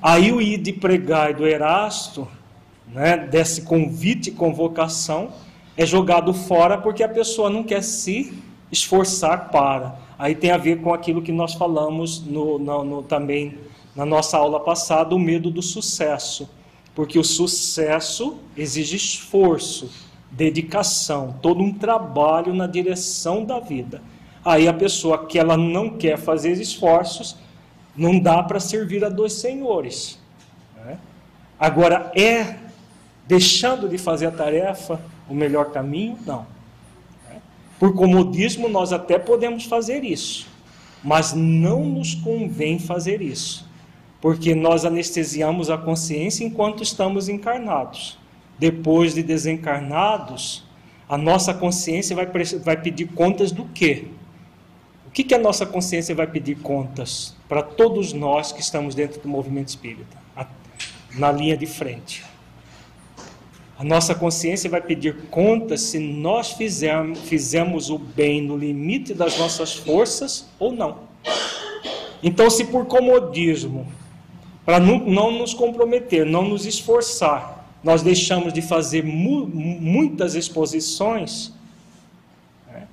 [0.00, 2.28] Aí o ir de pregar e do Erasto,
[2.88, 5.32] né, desse convite e convocação,
[5.76, 8.32] é jogado fora porque a pessoa não quer se
[8.70, 9.98] esforçar para.
[10.18, 13.58] Aí tem a ver com aquilo que nós falamos no, no, no, também
[13.94, 16.48] na nossa aula passada, o medo do sucesso.
[16.94, 19.90] Porque o sucesso exige esforço,
[20.30, 24.00] dedicação, todo um trabalho na direção da vida.
[24.44, 27.36] Aí a pessoa que ela não quer fazer esforços,
[27.96, 30.18] não dá para servir a dois senhores.
[30.76, 30.98] Né?
[31.58, 32.56] Agora, é
[33.26, 36.18] deixando de fazer a tarefa o melhor caminho?
[36.26, 36.46] Não.
[37.78, 40.46] Por comodismo, nós até podemos fazer isso,
[41.02, 43.64] mas não nos convém fazer isso
[44.24, 48.16] porque nós anestesiamos a consciência enquanto estamos encarnados.
[48.58, 50.64] Depois de desencarnados,
[51.06, 52.26] a nossa consciência vai,
[52.64, 54.06] vai pedir contas do quê?
[55.06, 59.20] O que, que a nossa consciência vai pedir contas para todos nós que estamos dentro
[59.20, 60.16] do movimento espírita,
[61.16, 62.24] na linha de frente?
[63.76, 69.36] A nossa consciência vai pedir conta se nós fizermos, fizemos o bem no limite das
[69.36, 70.98] nossas forças ou não.
[72.22, 73.86] Então, se por comodismo,
[74.64, 81.52] para não, não, nos comprometer, não nos esforçar, nós deixamos de fazer mu muitas exposições,
[82.68, 82.86] né,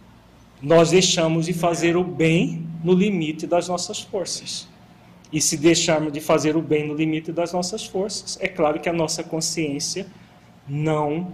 [0.61, 4.67] nós deixamos de fazer o bem no limite das nossas forças.
[5.31, 8.89] E se deixarmos de fazer o bem no limite das nossas forças, é claro que
[8.89, 10.07] a nossa consciência
[10.71, 11.27] não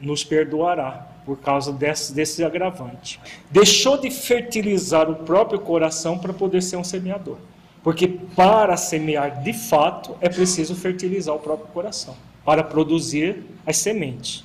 [0.00, 3.20] nos perdoará por causa desse, desse agravante.
[3.50, 7.38] Deixou de fertilizar o próprio coração para poder ser um semeador.
[7.82, 14.44] Porque para semear de fato é preciso fertilizar o próprio coração para produzir as sementes.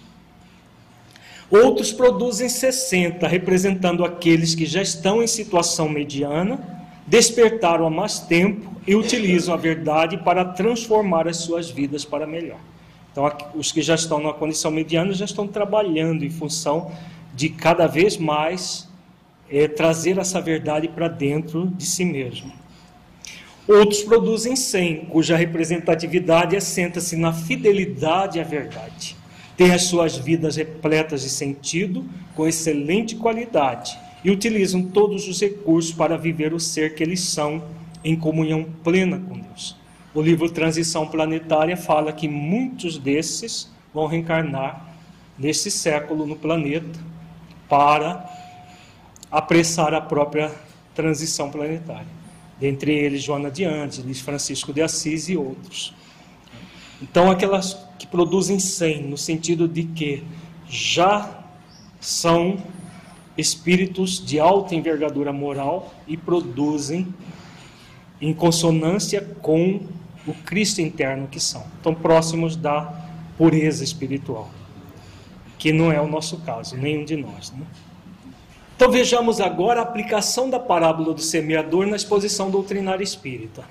[1.50, 6.60] Outros produzem 60, representando aqueles que já estão em situação mediana,
[7.06, 12.60] despertaram há mais tempo e utilizam a verdade para transformar as suas vidas para melhor.
[13.14, 16.92] Então, os que já estão numa condição mediana já estão trabalhando em função
[17.34, 18.90] de cada vez mais
[19.50, 22.52] é, trazer essa verdade para dentro de si mesmo.
[23.68, 29.16] Outros produzem 100, cuja representatividade assenta-se na fidelidade à verdade.
[29.56, 32.04] Têm as suas vidas repletas de sentido,
[32.36, 37.64] com excelente qualidade, e utilizam todos os recursos para viver o ser que eles são
[38.04, 39.83] em comunhão plena com Deus.
[40.14, 44.94] O livro Transição Planetária fala que muitos desses vão reencarnar
[45.40, 47.00] nesse século no planeta
[47.68, 48.30] para
[49.32, 50.52] apressar a própria
[50.94, 52.06] transição planetária.
[52.60, 55.96] Dentre eles, Joana de Angelis, Francisco de Assis e outros.
[57.02, 60.24] Então, aquelas que produzem 100, no sentido de que
[60.70, 61.44] já
[62.00, 62.62] são
[63.36, 67.08] espíritos de alta envergadura moral e produzem
[68.22, 69.82] em consonância com
[70.26, 71.66] o Cristo interno que são.
[71.78, 72.94] Estão próximos da
[73.38, 74.50] pureza espiritual,
[75.58, 77.52] que não é o nosso caso, nenhum de nós.
[77.52, 77.66] Né?
[78.76, 83.64] Então vejamos agora a aplicação da parábola do semeador na exposição doutrinária espírita.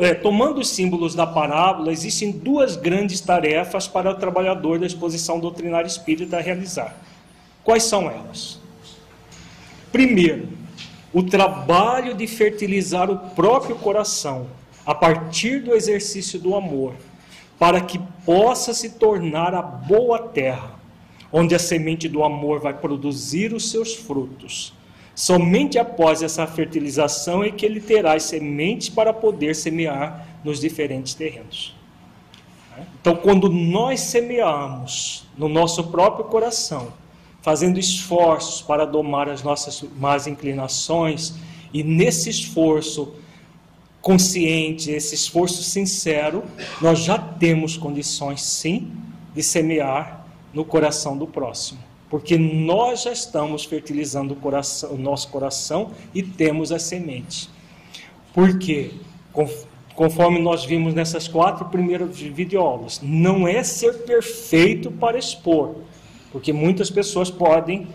[0.00, 5.40] É, tomando os símbolos da parábola, existem duas grandes tarefas para o trabalhador da exposição
[5.40, 6.94] doutrinária espírita realizar.
[7.62, 8.60] Quais são elas?
[9.90, 10.48] Primeiro,
[11.12, 14.48] o trabalho de fertilizar o próprio coração,
[14.86, 16.94] a partir do exercício do amor,
[17.58, 20.78] para que possa se tornar a boa terra,
[21.32, 24.74] onde a semente do amor vai produzir os seus frutos.
[25.14, 31.14] Somente após essa fertilização é que ele terá as sementes para poder semear nos diferentes
[31.14, 31.74] terrenos.
[33.00, 36.92] Então, quando nós semeamos no nosso próprio coração,
[37.40, 41.34] fazendo esforços para domar as nossas más inclinações,
[41.72, 43.14] e nesse esforço
[44.04, 46.44] consciente, esse esforço sincero,
[46.78, 48.92] nós já temos condições sim
[49.34, 51.80] de semear no coração do próximo.
[52.10, 57.48] Porque nós já estamos fertilizando o, coração, o nosso coração e temos as sementes.
[58.34, 58.90] Porque,
[59.94, 65.76] conforme nós vimos nessas quatro primeiras videoaulas, não é ser perfeito para expor,
[66.30, 67.86] porque muitas pessoas podem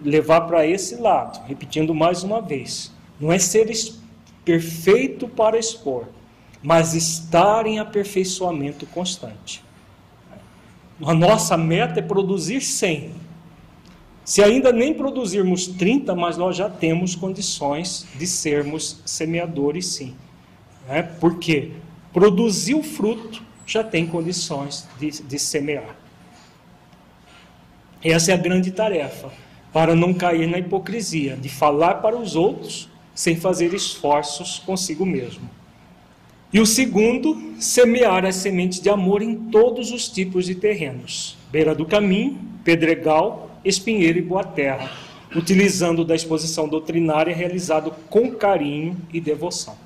[0.00, 2.92] levar para esse lado, repetindo mais uma vez.
[3.18, 3.68] Não é ser
[4.46, 6.06] perfeito para expor,
[6.62, 9.62] mas estar em aperfeiçoamento constante.
[11.04, 13.10] A nossa meta é produzir 100.
[14.24, 20.14] Se ainda nem produzirmos 30, mas nós já temos condições de sermos semeadores, sim.
[20.88, 21.02] É?
[21.02, 21.72] Porque
[22.12, 25.96] produzir o fruto já tem condições de, de semear.
[28.02, 29.32] Essa é a grande tarefa,
[29.72, 35.48] para não cair na hipocrisia de falar para os outros sem fazer esforços consigo mesmo.
[36.52, 41.74] E o segundo, semear as sementes de amor em todos os tipos de terrenos: beira
[41.74, 44.92] do caminho, pedregal, espinheiro e boa terra,
[45.34, 49.76] utilizando da exposição doutrinária realizado com carinho e devoção.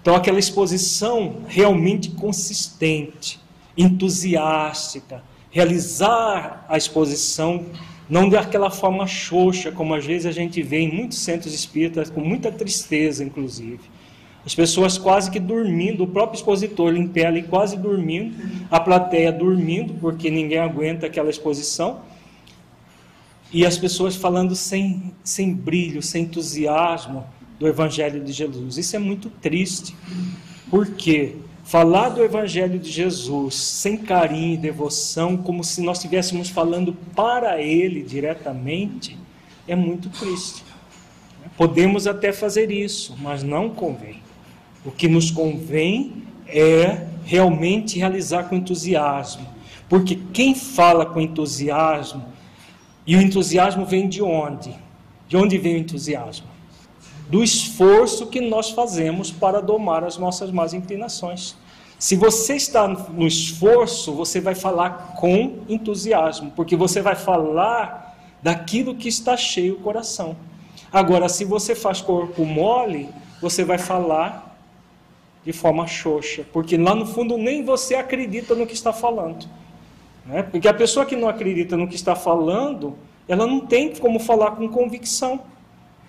[0.00, 3.40] Então, aquela exposição realmente consistente,
[3.76, 7.64] entusiástica, realizar a exposição
[8.08, 12.20] não daquela forma xoxa, como às vezes a gente vê em muitos centros espíritas, com
[12.20, 13.80] muita tristeza, inclusive.
[14.44, 18.36] As pessoas quase que dormindo, o próprio expositor em pé ali quase dormindo,
[18.70, 22.00] a plateia dormindo, porque ninguém aguenta aquela exposição,
[23.50, 27.24] e as pessoas falando sem, sem brilho, sem entusiasmo
[27.58, 28.76] do Evangelho de Jesus.
[28.76, 29.94] Isso é muito triste.
[30.68, 31.36] Por quê?
[31.64, 37.60] Falar do Evangelho de Jesus sem carinho e devoção, como se nós estivéssemos falando para
[37.60, 39.18] Ele diretamente,
[39.66, 40.62] é muito triste.
[41.56, 44.22] Podemos até fazer isso, mas não convém.
[44.84, 49.48] O que nos convém é realmente realizar com entusiasmo,
[49.88, 52.24] Porque quem fala com entusiasmo,
[53.06, 54.74] e o entusiasmo vem de onde?
[55.28, 56.53] De onde vem o entusiasmo?
[57.34, 61.56] Do esforço que nós fazemos para domar as nossas más inclinações.
[61.98, 68.94] Se você está no esforço, você vai falar com entusiasmo, porque você vai falar daquilo
[68.94, 70.36] que está cheio o coração.
[70.92, 73.08] Agora, se você faz corpo mole,
[73.42, 74.56] você vai falar
[75.44, 79.44] de forma xoxa, porque lá no fundo nem você acredita no que está falando.
[80.24, 80.44] Né?
[80.44, 82.96] Porque a pessoa que não acredita no que está falando,
[83.26, 85.52] ela não tem como falar com convicção.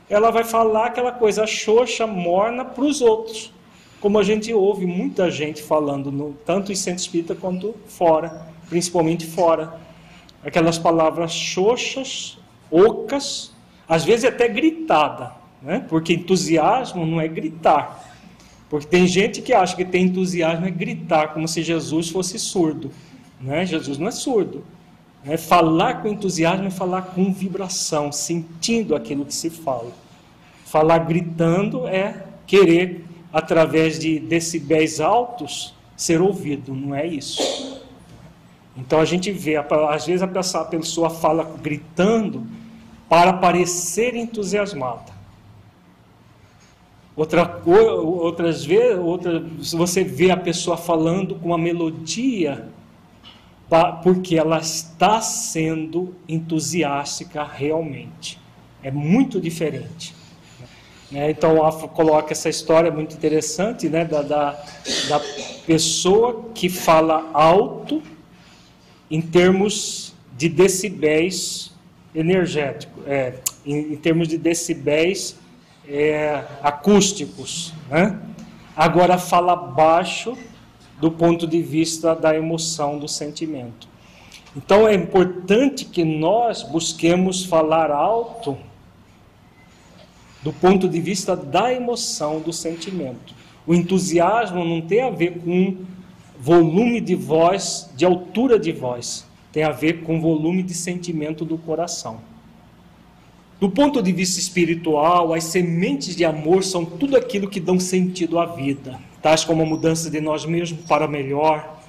[0.09, 3.51] Ela vai falar aquela coisa xoxa, morna para os outros.
[3.99, 9.25] Como a gente ouve muita gente falando, no, tanto em centro espírita quanto fora, principalmente
[9.25, 9.79] fora.
[10.43, 12.37] Aquelas palavras xoxas,
[12.69, 13.51] ocas,
[13.87, 15.83] às vezes até gritada, né?
[15.89, 18.03] porque entusiasmo não é gritar.
[18.69, 22.91] Porque tem gente que acha que tem entusiasmo é gritar, como se Jesus fosse surdo.
[23.41, 23.65] Né?
[23.65, 24.63] Jesus não é surdo.
[25.27, 29.91] É falar com entusiasmo é falar com vibração, sentindo aquilo que se fala.
[30.65, 33.03] Falar gritando é querer,
[33.33, 37.81] através de decibéis altos, ser ouvido, não é isso.
[38.77, 42.45] Então a gente vê, às vezes a pessoa fala gritando
[43.09, 45.15] para parecer entusiasmada.
[47.15, 52.74] Outra, outras vezes, outra, você vê a pessoa falando com uma melodia
[54.03, 58.39] porque ela está sendo entusiástica realmente.
[58.83, 60.13] É muito diferente.
[61.13, 61.55] É, então,
[61.93, 64.51] coloca essa história muito interessante né, da, da,
[65.07, 65.21] da
[65.65, 68.01] pessoa que fala alto
[69.09, 71.71] em termos de decibéis
[72.13, 73.35] energéticos, é,
[73.65, 75.37] em, em, termos de decibéis
[75.87, 77.71] é, acústicos.
[77.89, 78.19] Né?
[78.75, 80.37] Agora fala baixo
[80.99, 83.87] do ponto de vista da emoção, do sentimento.
[84.55, 88.57] Então é importante que nós busquemos falar alto
[90.41, 93.33] do ponto de vista da emoção, do sentimento.
[93.67, 95.77] O entusiasmo não tem a ver com
[96.39, 101.57] volume de voz, de altura de voz, tem a ver com volume de sentimento do
[101.57, 102.21] coração.
[103.59, 108.37] Do ponto de vista espiritual, as sementes de amor são tudo aquilo que dão sentido
[108.37, 111.79] à vida tais como a mudança de nós mesmos para melhor,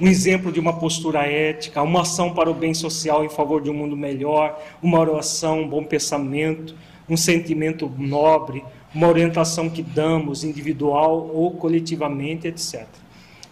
[0.00, 3.70] um exemplo de uma postura ética, uma ação para o bem social em favor de
[3.70, 6.74] um mundo melhor, uma oração, um bom pensamento,
[7.08, 12.88] um sentimento nobre, uma orientação que damos individual ou coletivamente, etc.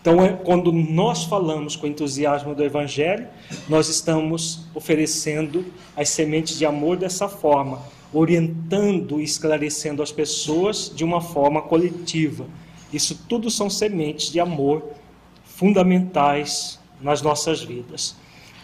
[0.01, 3.29] Então, é, quando nós falamos com entusiasmo do Evangelho,
[3.69, 5.67] nós estamos oferecendo
[5.97, 7.79] as sementes de amor dessa forma,
[8.13, 12.47] orientando e esclarecendo as pessoas de uma forma coletiva.
[12.93, 14.83] Isso tudo são sementes de amor
[15.45, 18.17] fundamentais nas nossas vidas.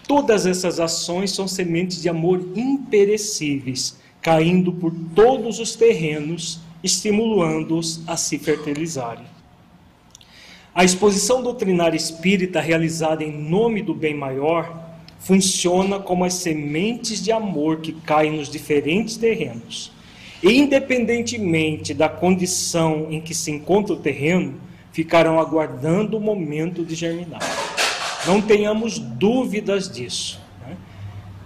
[0.07, 8.17] Todas essas ações são sementes de amor imperecíveis, caindo por todos os terrenos, estimulando-os a
[8.17, 9.25] se fertilizarem.
[10.75, 14.84] A exposição doutrinária espírita realizada em nome do bem maior
[15.25, 19.91] funciona como as sementes de amor que caem nos diferentes terrenos.
[20.43, 24.55] E, independentemente da condição em que se encontra o terreno,
[24.93, 27.41] ficarão aguardando o momento de germinar.
[28.27, 30.77] Não tenhamos dúvidas disso, né?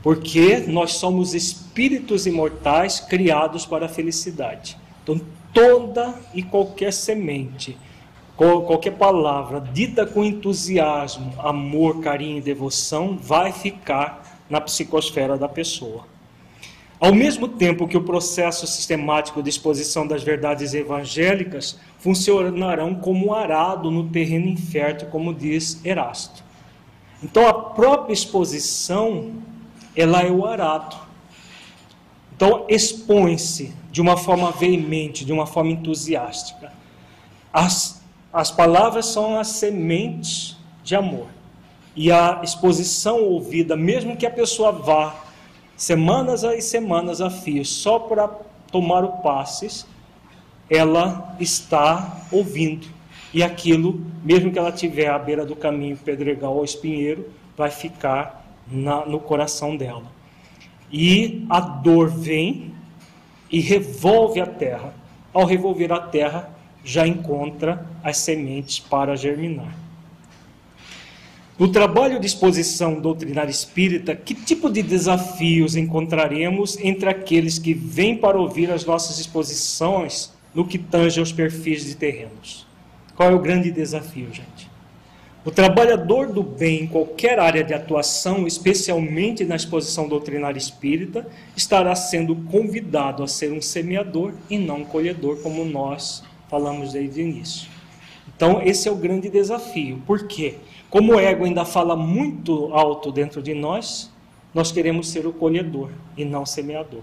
[0.02, 4.76] porque nós somos espíritos imortais criados para a felicidade.
[5.04, 5.20] Então,
[5.54, 7.78] toda e qualquer semente
[8.38, 16.06] qualquer palavra dita com entusiasmo, amor, carinho e devoção vai ficar na psicosfera da pessoa.
[17.00, 23.90] Ao mesmo tempo que o processo sistemático de exposição das verdades evangélicas funcionarão como arado
[23.90, 26.44] no terreno infértil, como diz Erasto.
[27.20, 29.32] Então a própria exposição,
[29.96, 30.96] ela é o arado.
[32.36, 36.72] Então expõe-se de uma forma veemente, de uma forma entusiástica.
[37.52, 37.97] As
[38.32, 41.26] as palavras são as sementes de amor.
[41.96, 45.14] E a exposição ouvida, mesmo que a pessoa vá
[45.76, 48.28] semanas e semanas a fio só para
[48.70, 49.86] tomar o passes,
[50.70, 52.86] ela está ouvindo.
[53.32, 58.46] E aquilo, mesmo que ela estiver à beira do caminho pedregal ou espinheiro, vai ficar
[58.70, 60.04] na, no coração dela.
[60.90, 62.72] E a dor vem
[63.50, 64.94] e revolve a terra.
[65.32, 66.50] Ao revolver a terra,
[66.88, 69.76] já encontra as sementes para germinar.
[71.58, 78.16] No trabalho de exposição doutrinária espírita, que tipo de desafios encontraremos entre aqueles que vêm
[78.16, 82.66] para ouvir as nossas exposições no que tange aos perfis de terrenos?
[83.14, 84.70] Qual é o grande desafio, gente?
[85.44, 91.94] O trabalhador do bem em qualquer área de atuação, especialmente na exposição doutrinária espírita, estará
[91.94, 97.24] sendo convidado a ser um semeador e não um colhedor, como nós falamos desde o
[97.24, 97.68] início.
[98.34, 100.02] Então, esse é o grande desafio.
[100.06, 100.56] Por quê?
[100.90, 104.10] Como o ego ainda fala muito alto dentro de nós,
[104.54, 107.02] nós queremos ser o colhedor e não o semeador.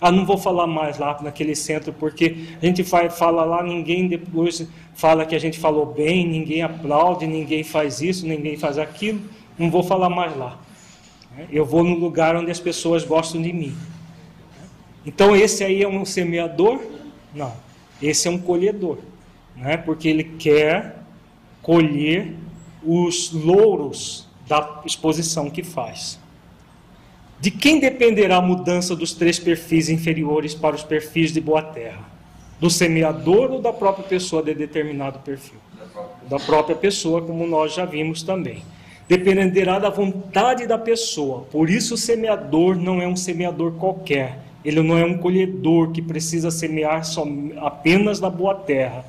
[0.00, 4.66] Ah, não vou falar mais lá naquele centro, porque a gente fala lá, ninguém depois
[4.94, 9.20] fala que a gente falou bem, ninguém aplaude, ninguém faz isso, ninguém faz aquilo.
[9.58, 10.58] Não vou falar mais lá.
[11.50, 13.74] Eu vou no lugar onde as pessoas gostam de mim.
[15.04, 16.80] Então, esse aí é um semeador?
[17.34, 17.65] Não.
[18.00, 18.98] Esse é um colhedor.
[19.56, 19.76] Né?
[19.76, 20.96] Porque ele quer
[21.62, 22.34] colher
[22.84, 26.18] os louros da exposição que faz.
[27.40, 32.04] De quem dependerá a mudança dos três perfis inferiores para os perfis de boa terra?
[32.58, 35.58] Do semeador ou da própria pessoa de determinado perfil?
[36.28, 38.62] Da própria pessoa, como nós já vimos também.
[39.06, 41.42] Dependerá da vontade da pessoa.
[41.50, 44.45] Por isso, o semeador não é um semeador qualquer.
[44.66, 47.00] Ele não é um colhedor que precisa semear
[47.58, 49.04] apenas na boa terra.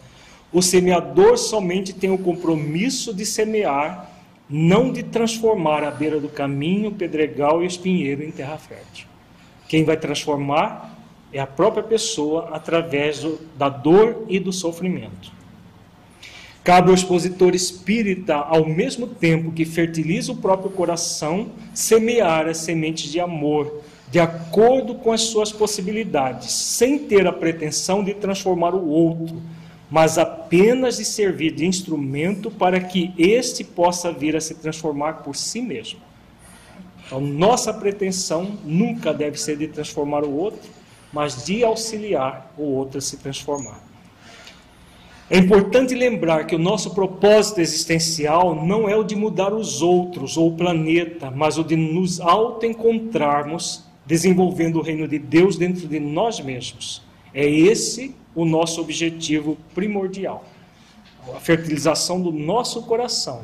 [0.54, 4.12] O semeador somente tem o compromisso de semear
[4.48, 9.08] não de transformar a beira do caminho, pedregal e espinheiro em terra fértil.
[9.68, 10.96] Quem vai transformar
[11.34, 15.32] é a própria pessoa através do, da dor e do sofrimento.
[16.64, 23.12] Cabe ao expositor espírita, ao mesmo tempo que fertiliza o próprio coração, semear as sementes
[23.12, 28.88] de amor, de acordo com as suas possibilidades, sem ter a pretensão de transformar o
[28.88, 29.42] outro
[29.90, 35.36] mas apenas de servir de instrumento para que este possa vir a se transformar por
[35.36, 36.00] si mesmo.
[37.06, 40.70] Então, nossa pretensão nunca deve ser de transformar o outro,
[41.14, 43.82] mas de auxiliar o outro a se transformar.
[45.30, 50.38] É importante lembrar que o nosso propósito existencial não é o de mudar os outros
[50.38, 56.00] ou o planeta, mas o de nos auto-encontrarmos desenvolvendo o reino de Deus dentro de
[56.00, 57.02] nós mesmos.
[57.34, 60.46] É esse o nosso objetivo primordial.
[61.36, 63.42] A fertilização do nosso coração.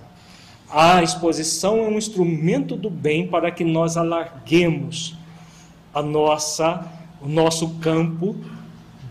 [0.70, 5.16] A exposição é um instrumento do bem para que nós alarguemos
[5.94, 6.92] a nossa,
[7.22, 8.36] o nosso campo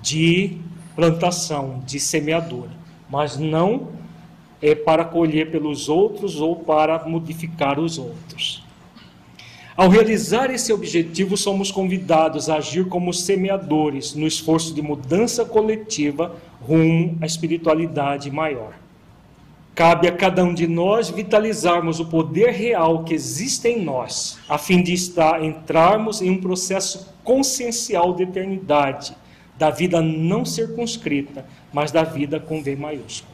[0.00, 0.58] de
[0.96, 2.70] plantação, de semeadura,
[3.08, 3.90] mas não
[4.60, 8.61] é para colher pelos outros ou para modificar os outros.
[9.74, 16.36] Ao realizar esse objetivo, somos convidados a agir como semeadores no esforço de mudança coletiva
[16.60, 18.74] rumo à espiritualidade maior.
[19.74, 24.58] Cabe a cada um de nós vitalizarmos o poder real que existe em nós, a
[24.58, 29.16] fim de estar, entrarmos em um processo consciencial de eternidade,
[29.56, 33.32] da vida não circunscrita, mas da vida com V maiúsculo.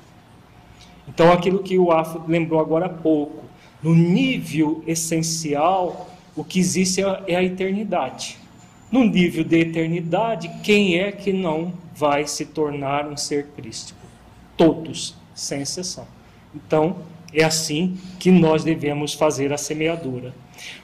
[1.09, 3.43] Então, aquilo que o Afro lembrou agora há pouco,
[3.83, 6.08] no nível essencial
[6.39, 8.39] o que existe é a eternidade.
[8.93, 13.99] No nível de eternidade, quem é que não vai se tornar um ser crístico?
[14.57, 16.07] Todos, sem exceção.
[16.55, 16.99] Então,
[17.35, 20.33] é assim que nós devemos fazer a semeadura.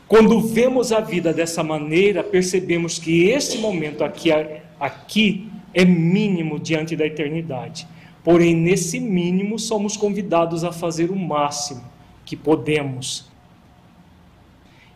[0.09, 4.31] Quando vemos a vida dessa maneira, percebemos que esse momento aqui,
[4.81, 7.87] aqui é mínimo diante da eternidade.
[8.25, 11.85] Porém, nesse mínimo, somos convidados a fazer o máximo
[12.25, 13.33] que podemos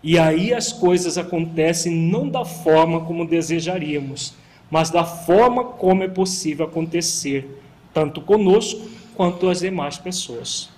[0.03, 4.35] e aí as coisas acontecem não da forma como desejaríamos,
[4.71, 7.61] mas da forma como é possível acontecer,
[7.93, 10.69] tanto conosco quanto as demais pessoas.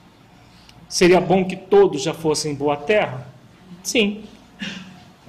[0.89, 3.27] Seria bom que todos já fossem boa terra?
[3.83, 4.25] Sim.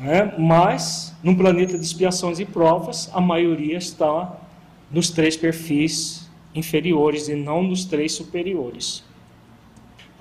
[0.03, 4.35] É, mas, num planeta de expiações e provas, a maioria está
[4.89, 9.03] nos três perfis inferiores e não nos três superiores.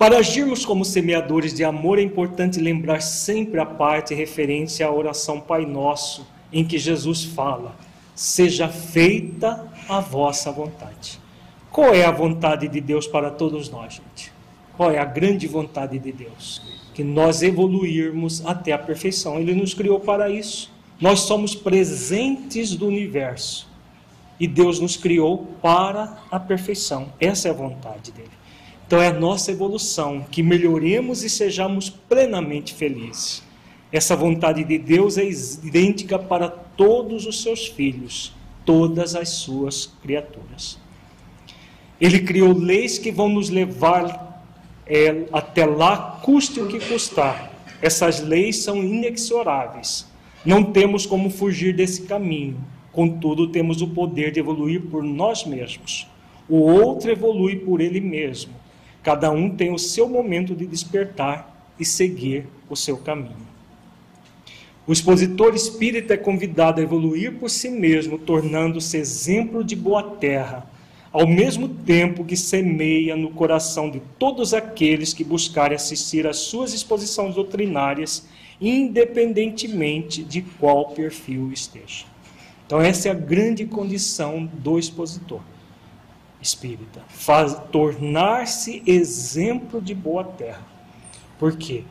[0.01, 5.39] Para agirmos como semeadores de amor, é importante lembrar sempre a parte referente à oração
[5.39, 7.75] Pai Nosso, em que Jesus fala:
[8.15, 11.19] Seja feita a vossa vontade.
[11.71, 14.33] Qual é a vontade de Deus para todos nós, gente?
[14.75, 16.63] Qual é a grande vontade de Deus?
[16.95, 19.37] Que nós evoluirmos até a perfeição.
[19.37, 20.73] Ele nos criou para isso.
[20.99, 23.69] Nós somos presentes do universo.
[24.39, 27.13] E Deus nos criou para a perfeição.
[27.19, 28.40] Essa é a vontade dele.
[28.91, 33.41] Então é a nossa evolução, que melhoremos e sejamos plenamente felizes.
[33.89, 38.33] Essa vontade de Deus é idêntica para todos os seus filhos,
[38.65, 40.77] todas as suas criaturas.
[42.01, 44.45] Ele criou leis que vão nos levar
[44.85, 47.49] é, até lá, custe o que custar.
[47.81, 50.05] Essas leis são inexoráveis.
[50.43, 52.57] Não temos como fugir desse caminho.
[52.91, 56.09] Contudo, temos o poder de evoluir por nós mesmos.
[56.49, 58.59] O outro evolui por ele mesmo
[59.03, 63.49] Cada um tem o seu momento de despertar e seguir o seu caminho.
[64.85, 70.69] O expositor espírita é convidado a evoluir por si mesmo, tornando-se exemplo de boa terra,
[71.11, 76.73] ao mesmo tempo que semeia no coração de todos aqueles que buscarem assistir às suas
[76.73, 78.27] exposições doutrinárias,
[78.59, 82.05] independentemente de qual perfil esteja.
[82.65, 85.41] Então, essa é a grande condição do expositor
[86.41, 87.01] espírita:
[87.71, 90.65] tornar-se exemplo de boa terra.
[91.37, 91.83] Por quê?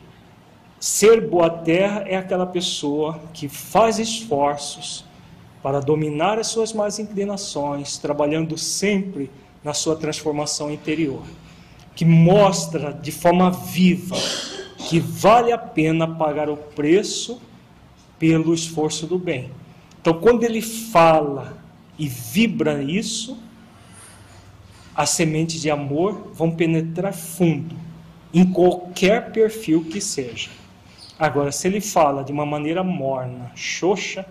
[0.79, 5.05] Ser boa terra é aquela pessoa que faz esforços
[5.61, 9.29] para dominar as suas más inclinações, trabalhando sempre
[9.63, 11.21] na sua transformação interior,
[11.95, 14.17] que mostra de forma viva
[14.91, 17.41] que vale a pena pagar o preço
[18.19, 19.51] pelo esforço do bem.
[20.01, 21.57] Então, quando ele fala
[21.97, 23.37] e vibra isso,
[24.95, 27.75] as sementes de amor vão penetrar fundo
[28.33, 30.49] em qualquer perfil que seja.
[31.19, 34.25] Agora, se ele fala de uma maneira morna, xoxa,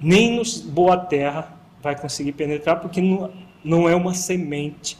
[0.00, 3.32] nem nos boa terra vai conseguir penetrar, porque não,
[3.62, 4.98] não é uma semente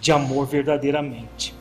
[0.00, 1.52] de amor verdadeiramente.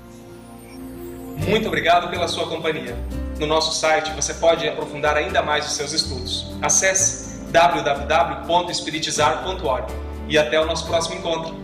[1.47, 2.95] Muito obrigado pela sua companhia.
[3.39, 6.53] No nosso site você pode aprofundar ainda mais os seus estudos.
[6.61, 9.91] Acesse www.espiritizar.org
[10.27, 11.62] e até o nosso próximo encontro.